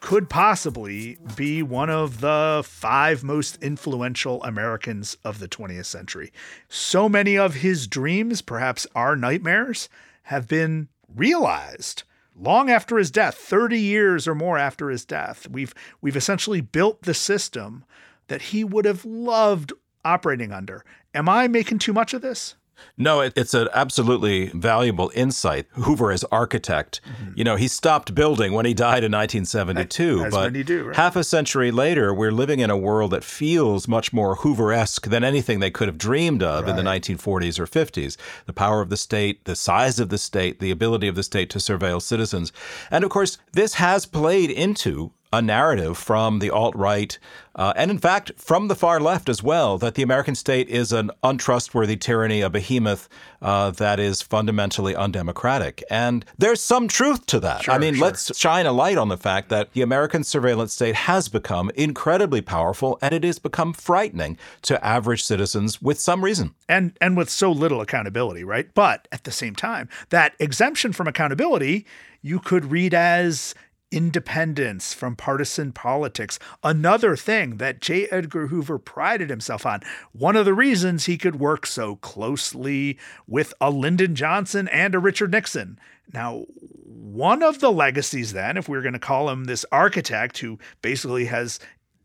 could 0.00 0.28
possibly 0.28 1.18
be 1.36 1.62
one 1.62 1.90
of 1.90 2.20
the 2.20 2.62
five 2.64 3.24
most 3.24 3.62
influential 3.62 4.42
Americans 4.44 5.16
of 5.24 5.38
the 5.38 5.48
20th 5.48 5.86
century. 5.86 6.32
So 6.68 7.08
many 7.08 7.36
of 7.36 7.54
his 7.54 7.86
dreams, 7.86 8.42
perhaps 8.42 8.86
our 8.94 9.16
nightmares, 9.16 9.88
have 10.24 10.46
been 10.46 10.88
realized 11.14 12.04
long 12.36 12.70
after 12.70 12.98
his 12.98 13.10
death 13.10 13.34
30 13.34 13.78
years 13.78 14.28
or 14.28 14.34
more 14.34 14.58
after 14.58 14.90
his 14.90 15.04
death. 15.04 15.48
We've 15.48 15.74
we've 16.00 16.16
essentially 16.16 16.60
built 16.60 17.02
the 17.02 17.14
system 17.14 17.84
that 18.28 18.42
he 18.42 18.62
would 18.62 18.84
have 18.84 19.04
loved 19.04 19.72
operating 20.04 20.52
under. 20.52 20.84
Am 21.14 21.28
i 21.28 21.48
making 21.48 21.78
too 21.78 21.92
much 21.92 22.14
of 22.14 22.22
this 22.22 22.54
no, 22.96 23.20
it, 23.20 23.32
it's 23.36 23.54
an 23.54 23.68
absolutely 23.72 24.46
valuable 24.48 25.10
insight. 25.14 25.66
Hoover 25.72 26.10
as 26.12 26.24
architect, 26.24 27.00
mm-hmm. 27.04 27.32
you 27.36 27.44
know, 27.44 27.56
he 27.56 27.68
stopped 27.68 28.14
building 28.14 28.52
when 28.52 28.66
he 28.66 28.74
died 28.74 29.04
in 29.04 29.12
1972. 29.12 30.24
As 30.24 30.34
but 30.34 30.52
do, 30.52 30.84
right? 30.84 30.96
half 30.96 31.16
a 31.16 31.24
century 31.24 31.70
later, 31.70 32.12
we're 32.12 32.32
living 32.32 32.60
in 32.60 32.70
a 32.70 32.76
world 32.76 33.12
that 33.12 33.24
feels 33.24 33.86
much 33.88 34.12
more 34.12 34.36
Hoover-esque 34.36 35.06
than 35.06 35.24
anything 35.24 35.60
they 35.60 35.70
could 35.70 35.88
have 35.88 35.98
dreamed 35.98 36.42
of 36.42 36.64
right. 36.64 36.70
in 36.70 36.76
the 36.76 36.90
1940s 36.90 37.58
or 37.58 37.66
50s. 37.66 38.16
The 38.46 38.52
power 38.52 38.80
of 38.80 38.90
the 38.90 38.96
state, 38.96 39.44
the 39.44 39.56
size 39.56 40.00
of 40.00 40.08
the 40.08 40.18
state, 40.18 40.60
the 40.60 40.70
ability 40.70 41.08
of 41.08 41.14
the 41.14 41.22
state 41.22 41.50
to 41.50 41.58
surveil 41.58 42.02
citizens. 42.02 42.52
And 42.90 43.04
of 43.04 43.10
course, 43.10 43.38
this 43.52 43.74
has 43.74 44.06
played 44.06 44.50
into 44.50 45.12
a 45.32 45.42
narrative 45.42 45.98
from 45.98 46.38
the 46.38 46.50
alt 46.50 46.74
right, 46.74 47.18
uh, 47.54 47.72
and 47.76 47.90
in 47.90 47.98
fact 47.98 48.32
from 48.36 48.68
the 48.68 48.74
far 48.74 49.00
left 49.00 49.28
as 49.28 49.42
well, 49.42 49.78
that 49.78 49.94
the 49.94 50.02
American 50.02 50.34
state 50.34 50.68
is 50.68 50.92
an 50.92 51.10
untrustworthy 51.22 51.96
tyranny, 51.96 52.40
a 52.40 52.48
behemoth 52.48 53.08
uh, 53.42 53.70
that 53.72 54.00
is 54.00 54.22
fundamentally 54.22 54.94
undemocratic. 54.94 55.82
And 55.90 56.24
there's 56.38 56.60
some 56.60 56.88
truth 56.88 57.26
to 57.26 57.40
that. 57.40 57.64
Sure, 57.64 57.74
I 57.74 57.78
mean, 57.78 57.94
sure. 57.94 58.06
let's 58.06 58.36
shine 58.38 58.66
a 58.66 58.72
light 58.72 58.96
on 58.96 59.08
the 59.08 59.16
fact 59.16 59.48
that 59.50 59.72
the 59.72 59.82
American 59.82 60.24
surveillance 60.24 60.72
state 60.72 60.94
has 60.94 61.28
become 61.28 61.70
incredibly 61.74 62.40
powerful, 62.40 62.98
and 63.02 63.14
it 63.14 63.24
has 63.24 63.38
become 63.38 63.72
frightening 63.72 64.38
to 64.62 64.84
average 64.84 65.24
citizens 65.24 65.82
with 65.82 66.00
some 66.00 66.24
reason. 66.24 66.54
And 66.68 66.96
and 67.00 67.16
with 67.16 67.28
so 67.30 67.50
little 67.50 67.80
accountability, 67.80 68.44
right? 68.44 68.68
But 68.74 69.08
at 69.12 69.24
the 69.24 69.32
same 69.32 69.54
time, 69.54 69.88
that 70.10 70.34
exemption 70.38 70.92
from 70.92 71.06
accountability 71.06 71.86
you 72.22 72.40
could 72.40 72.70
read 72.70 72.94
as 72.94 73.54
independence 73.90 74.92
from 74.92 75.16
partisan 75.16 75.72
politics. 75.72 76.38
Another 76.62 77.16
thing 77.16 77.56
that 77.56 77.80
J. 77.80 78.06
Edgar 78.06 78.48
Hoover 78.48 78.78
prided 78.78 79.30
himself 79.30 79.64
on. 79.64 79.80
One 80.12 80.36
of 80.36 80.44
the 80.44 80.54
reasons 80.54 81.04
he 81.06 81.18
could 81.18 81.40
work 81.40 81.66
so 81.66 81.96
closely 81.96 82.98
with 83.26 83.54
a 83.60 83.70
Lyndon 83.70 84.14
Johnson 84.14 84.68
and 84.68 84.94
a 84.94 84.98
Richard 84.98 85.32
Nixon. 85.32 85.78
Now, 86.12 86.44
one 86.84 87.42
of 87.42 87.60
the 87.60 87.72
legacies, 87.72 88.32
then, 88.32 88.56
if 88.56 88.68
we 88.68 88.76
we're 88.76 88.82
going 88.82 88.92
to 88.92 88.98
call 88.98 89.30
him 89.30 89.44
this 89.44 89.64
architect 89.72 90.38
who 90.38 90.58
basically 90.82 91.26
has 91.26 91.58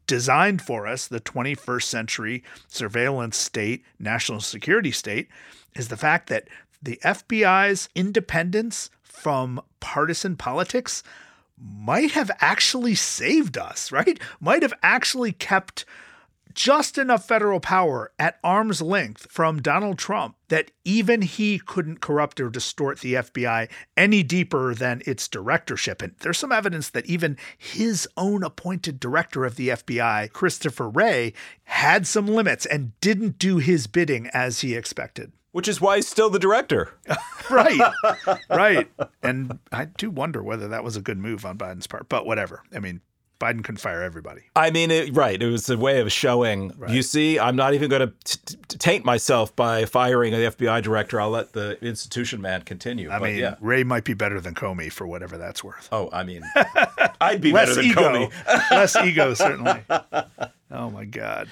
designed 0.07 0.61
for 0.61 0.87
us 0.87 1.07
the 1.07 1.21
21st 1.21 1.83
century 1.83 2.43
surveillance 2.67 3.37
state, 3.37 3.83
national 3.99 4.41
security 4.41 4.91
state, 4.91 5.29
is 5.75 5.87
the 5.87 5.97
fact 5.97 6.29
that 6.29 6.47
the 6.81 6.99
FBI's 7.03 7.89
independence 7.95 8.89
from 9.01 9.61
partisan 9.79 10.35
politics 10.35 11.03
might 11.57 12.11
have 12.11 12.31
actually 12.39 12.95
saved 12.95 13.57
us, 13.57 13.91
right? 13.91 14.19
Might 14.39 14.61
have 14.61 14.73
actually 14.81 15.31
kept 15.31 15.85
just 16.53 16.97
enough 16.97 17.27
federal 17.27 17.59
power 17.59 18.11
at 18.19 18.39
arm's 18.43 18.81
length 18.81 19.27
from 19.31 19.61
Donald 19.61 19.97
Trump 19.97 20.35
that 20.49 20.71
even 20.85 21.21
he 21.21 21.59
couldn't 21.59 21.99
corrupt 21.99 22.39
or 22.39 22.49
distort 22.49 22.99
the 22.99 23.15
FBI 23.15 23.69
any 23.97 24.23
deeper 24.23 24.75
than 24.75 25.01
its 25.05 25.27
directorship. 25.27 26.01
And 26.01 26.13
there's 26.19 26.37
some 26.37 26.51
evidence 26.51 26.89
that 26.91 27.05
even 27.05 27.37
his 27.57 28.07
own 28.17 28.43
appointed 28.43 28.99
director 28.99 29.45
of 29.45 29.55
the 29.55 29.69
FBI, 29.69 30.31
Christopher 30.31 30.89
Wray, 30.89 31.33
had 31.63 32.05
some 32.05 32.27
limits 32.27 32.65
and 32.65 32.99
didn't 33.01 33.39
do 33.39 33.57
his 33.57 33.87
bidding 33.87 34.27
as 34.33 34.61
he 34.61 34.75
expected. 34.75 35.31
Which 35.53 35.67
is 35.67 35.79
why 35.79 35.95
he's 35.95 36.07
still 36.07 36.29
the 36.29 36.39
director. 36.39 36.93
right. 37.49 37.93
right. 38.49 38.89
And 39.21 39.59
I 39.71 39.85
do 39.85 40.09
wonder 40.09 40.43
whether 40.43 40.67
that 40.67 40.83
was 40.83 40.97
a 40.97 41.01
good 41.01 41.17
move 41.17 41.45
on 41.45 41.57
Biden's 41.57 41.87
part, 41.87 42.09
but 42.09 42.25
whatever. 42.25 42.63
I 42.75 42.79
mean, 42.79 42.99
Biden 43.43 43.63
can 43.63 43.75
fire 43.75 44.01
everybody. 44.01 44.43
I 44.55 44.71
mean, 44.71 44.89
it, 44.89 45.13
right. 45.15 45.41
It 45.41 45.49
was 45.49 45.69
a 45.69 45.77
way 45.77 45.99
of 45.99 46.11
showing, 46.11 46.71
right. 46.77 46.89
you 46.91 47.01
see, 47.01 47.37
I'm 47.37 47.57
not 47.57 47.73
even 47.73 47.89
going 47.89 48.11
to 48.23 48.77
taint 48.77 49.03
myself 49.03 49.53
by 49.55 49.83
firing 49.85 50.31
the 50.31 50.37
FBI 50.39 50.81
director. 50.81 51.19
I'll 51.19 51.29
let 51.29 51.51
the 51.51 51.77
institution 51.85 52.41
man 52.41 52.61
continue. 52.61 53.11
I 53.11 53.19
but, 53.19 53.25
mean, 53.25 53.39
yeah. 53.39 53.55
Wray 53.59 53.83
might 53.83 54.05
be 54.05 54.13
better 54.13 54.39
than 54.39 54.53
Comey 54.53 54.89
for 54.89 55.05
whatever 55.05 55.37
that's 55.37 55.63
worth. 55.63 55.89
Oh, 55.91 56.09
I 56.13 56.23
mean, 56.23 56.43
I'd 57.21 57.41
be 57.41 57.51
Less 57.51 57.69
better 57.69 57.81
than 57.81 57.85
ego. 57.91 58.01
Comey. 58.01 58.71
Less 58.71 58.95
ego, 58.95 59.33
certainly. 59.33 59.83
Oh, 60.75 60.89
my 60.89 61.05
God. 61.05 61.49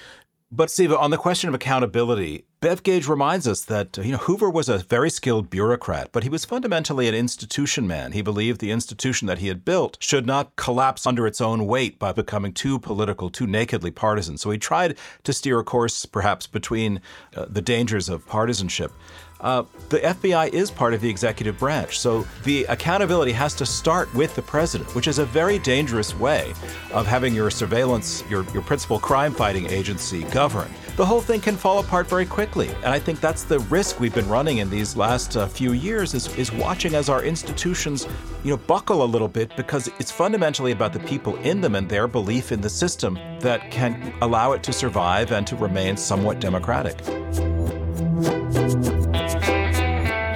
But 0.54 0.70
Steve, 0.70 0.92
on 0.92 1.10
the 1.10 1.16
question 1.16 1.48
of 1.48 1.54
accountability, 1.54 2.44
Bev 2.60 2.82
Gage 2.82 3.08
reminds 3.08 3.48
us 3.48 3.62
that 3.64 3.96
you 3.96 4.12
know 4.12 4.18
Hoover 4.18 4.50
was 4.50 4.68
a 4.68 4.76
very 4.76 5.08
skilled 5.08 5.48
bureaucrat, 5.48 6.10
but 6.12 6.24
he 6.24 6.28
was 6.28 6.44
fundamentally 6.44 7.08
an 7.08 7.14
institution 7.14 7.86
man. 7.86 8.12
He 8.12 8.20
believed 8.20 8.60
the 8.60 8.70
institution 8.70 9.26
that 9.28 9.38
he 9.38 9.48
had 9.48 9.64
built 9.64 9.96
should 9.98 10.26
not 10.26 10.54
collapse 10.56 11.06
under 11.06 11.26
its 11.26 11.40
own 11.40 11.66
weight 11.66 11.98
by 11.98 12.12
becoming 12.12 12.52
too 12.52 12.78
political, 12.78 13.30
too 13.30 13.46
nakedly 13.46 13.90
partisan. 13.90 14.36
So 14.36 14.50
he 14.50 14.58
tried 14.58 14.98
to 15.24 15.32
steer 15.32 15.58
a 15.58 15.64
course, 15.64 16.04
perhaps, 16.04 16.46
between 16.46 17.00
uh, 17.34 17.46
the 17.48 17.62
dangers 17.62 18.10
of 18.10 18.26
partisanship. 18.26 18.92
Uh, 19.42 19.64
the 19.88 19.98
FBI 19.98 20.50
is 20.50 20.70
part 20.70 20.94
of 20.94 21.00
the 21.00 21.10
executive 21.10 21.58
branch, 21.58 21.98
so 21.98 22.24
the 22.44 22.62
accountability 22.64 23.32
has 23.32 23.54
to 23.54 23.66
start 23.66 24.12
with 24.14 24.32
the 24.36 24.42
president, 24.42 24.94
which 24.94 25.08
is 25.08 25.18
a 25.18 25.24
very 25.24 25.58
dangerous 25.58 26.16
way 26.16 26.54
of 26.92 27.08
having 27.08 27.34
your 27.34 27.50
surveillance, 27.50 28.22
your, 28.30 28.44
your 28.52 28.62
principal 28.62 29.00
crime 29.00 29.34
fighting 29.34 29.66
agency 29.66 30.22
governed. 30.24 30.72
The 30.96 31.04
whole 31.04 31.20
thing 31.20 31.40
can 31.40 31.56
fall 31.56 31.80
apart 31.80 32.06
very 32.06 32.24
quickly, 32.24 32.68
and 32.68 32.86
I 32.86 33.00
think 33.00 33.18
that's 33.18 33.42
the 33.42 33.58
risk 33.60 33.98
we've 33.98 34.14
been 34.14 34.28
running 34.28 34.58
in 34.58 34.70
these 34.70 34.94
last 34.94 35.36
uh, 35.36 35.48
few 35.48 35.72
years 35.72 36.14
is, 36.14 36.32
is 36.36 36.52
watching 36.52 36.94
as 36.94 37.08
our 37.08 37.24
institutions, 37.24 38.06
you 38.44 38.50
know, 38.50 38.58
buckle 38.58 39.02
a 39.02 39.04
little 39.04 39.26
bit 39.26 39.56
because 39.56 39.88
it's 39.98 40.12
fundamentally 40.12 40.70
about 40.70 40.92
the 40.92 41.00
people 41.00 41.34
in 41.38 41.60
them 41.60 41.74
and 41.74 41.88
their 41.88 42.06
belief 42.06 42.52
in 42.52 42.60
the 42.60 42.70
system 42.70 43.18
that 43.40 43.72
can 43.72 44.14
allow 44.22 44.52
it 44.52 44.62
to 44.62 44.72
survive 44.72 45.32
and 45.32 45.48
to 45.48 45.56
remain 45.56 45.96
somewhat 45.96 46.38
democratic. 46.38 47.00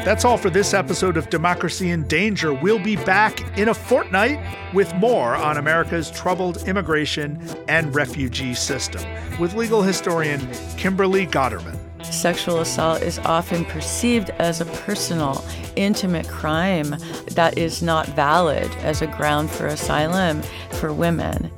That's 0.06 0.24
all 0.24 0.38
for 0.38 0.50
this 0.50 0.72
episode 0.72 1.16
of 1.16 1.30
Democracy 1.30 1.90
in 1.90 2.06
Danger. 2.06 2.54
We'll 2.54 2.78
be 2.78 2.94
back 2.94 3.58
in 3.58 3.70
a 3.70 3.74
fortnight 3.74 4.38
with 4.72 4.94
more 4.94 5.34
on 5.34 5.56
America's 5.56 6.12
troubled 6.12 6.58
immigration 6.68 7.42
and 7.66 7.92
refugee 7.92 8.54
system 8.54 9.02
with 9.40 9.54
legal 9.54 9.82
historian 9.82 10.48
Kimberly 10.76 11.26
Gauderman. 11.26 11.76
Sexual 12.04 12.60
assault 12.60 13.02
is 13.02 13.18
often 13.18 13.64
perceived 13.64 14.30
as 14.38 14.60
a 14.60 14.66
personal, 14.66 15.44
intimate 15.74 16.28
crime 16.28 16.94
that 17.32 17.58
is 17.58 17.82
not 17.82 18.06
valid 18.10 18.70
as 18.84 19.02
a 19.02 19.08
ground 19.08 19.50
for 19.50 19.66
asylum 19.66 20.40
for 20.70 20.92
women. 20.92 21.50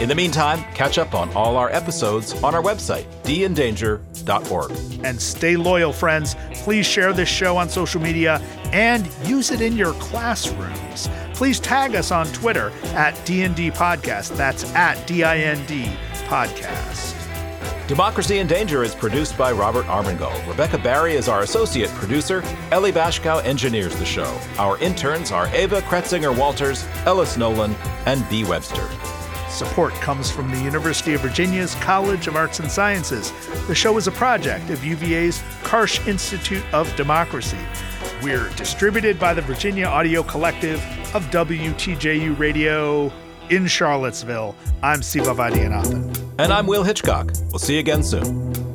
In 0.00 0.08
the 0.08 0.16
meantime, 0.16 0.64
catch 0.74 0.98
up 0.98 1.14
on 1.14 1.32
all 1.34 1.56
our 1.56 1.70
episodes 1.70 2.42
on 2.42 2.56
our 2.56 2.62
website, 2.62 3.06
dindanger.org. 4.28 5.04
And 5.04 5.20
stay 5.20 5.56
loyal, 5.56 5.92
friends. 5.92 6.36
Please 6.52 6.86
share 6.86 7.12
this 7.12 7.28
show 7.28 7.56
on 7.56 7.68
social 7.68 8.00
media 8.00 8.40
and 8.72 9.08
use 9.24 9.50
it 9.50 9.60
in 9.60 9.76
your 9.76 9.92
classrooms. 9.94 11.08
Please 11.34 11.60
tag 11.60 11.94
us 11.94 12.10
on 12.10 12.26
Twitter 12.28 12.70
at 12.94 13.14
DND 13.26 13.72
Podcast. 13.72 14.36
That's 14.36 14.64
at 14.74 15.06
D-I-N-D 15.06 15.90
Podcast. 16.26 17.14
Democracy 17.86 18.38
in 18.38 18.46
Danger 18.46 18.82
is 18.82 18.94
produced 18.94 19.38
by 19.38 19.50
Robert 19.50 19.86
Armengol. 19.86 20.46
Rebecca 20.46 20.76
Barry 20.76 21.14
is 21.14 21.26
our 21.26 21.40
associate 21.40 21.88
producer. 21.90 22.42
Ellie 22.70 22.92
Bashkow 22.92 23.42
engineers 23.44 23.96
the 23.96 24.04
show. 24.04 24.38
Our 24.58 24.76
interns 24.78 25.32
are 25.32 25.46
Ava 25.54 25.80
Kretzinger 25.80 26.36
Walters, 26.36 26.84
Ellis 27.06 27.38
Nolan, 27.38 27.74
and 28.04 28.28
B. 28.28 28.44
Webster. 28.44 28.86
Support 29.58 29.92
comes 29.94 30.30
from 30.30 30.52
the 30.52 30.62
University 30.62 31.14
of 31.14 31.20
Virginia's 31.20 31.74
College 31.76 32.28
of 32.28 32.36
Arts 32.36 32.60
and 32.60 32.70
Sciences. 32.70 33.32
The 33.66 33.74
show 33.74 33.96
is 33.96 34.06
a 34.06 34.12
project 34.12 34.70
of 34.70 34.84
UVA's 34.84 35.40
Karsh 35.64 36.06
Institute 36.06 36.62
of 36.72 36.94
Democracy. 36.94 37.58
We're 38.22 38.48
distributed 38.50 39.18
by 39.18 39.34
the 39.34 39.42
Virginia 39.42 39.86
Audio 39.86 40.22
Collective 40.22 40.78
of 41.12 41.24
WTJU 41.32 42.38
Radio 42.38 43.12
in 43.50 43.66
Charlottesville. 43.66 44.54
I'm 44.80 45.02
Siva 45.02 45.34
Vaidhyanathan. 45.34 46.16
And 46.38 46.52
I'm 46.52 46.68
Will 46.68 46.84
Hitchcock. 46.84 47.32
We'll 47.50 47.58
see 47.58 47.74
you 47.74 47.80
again 47.80 48.04
soon. 48.04 48.67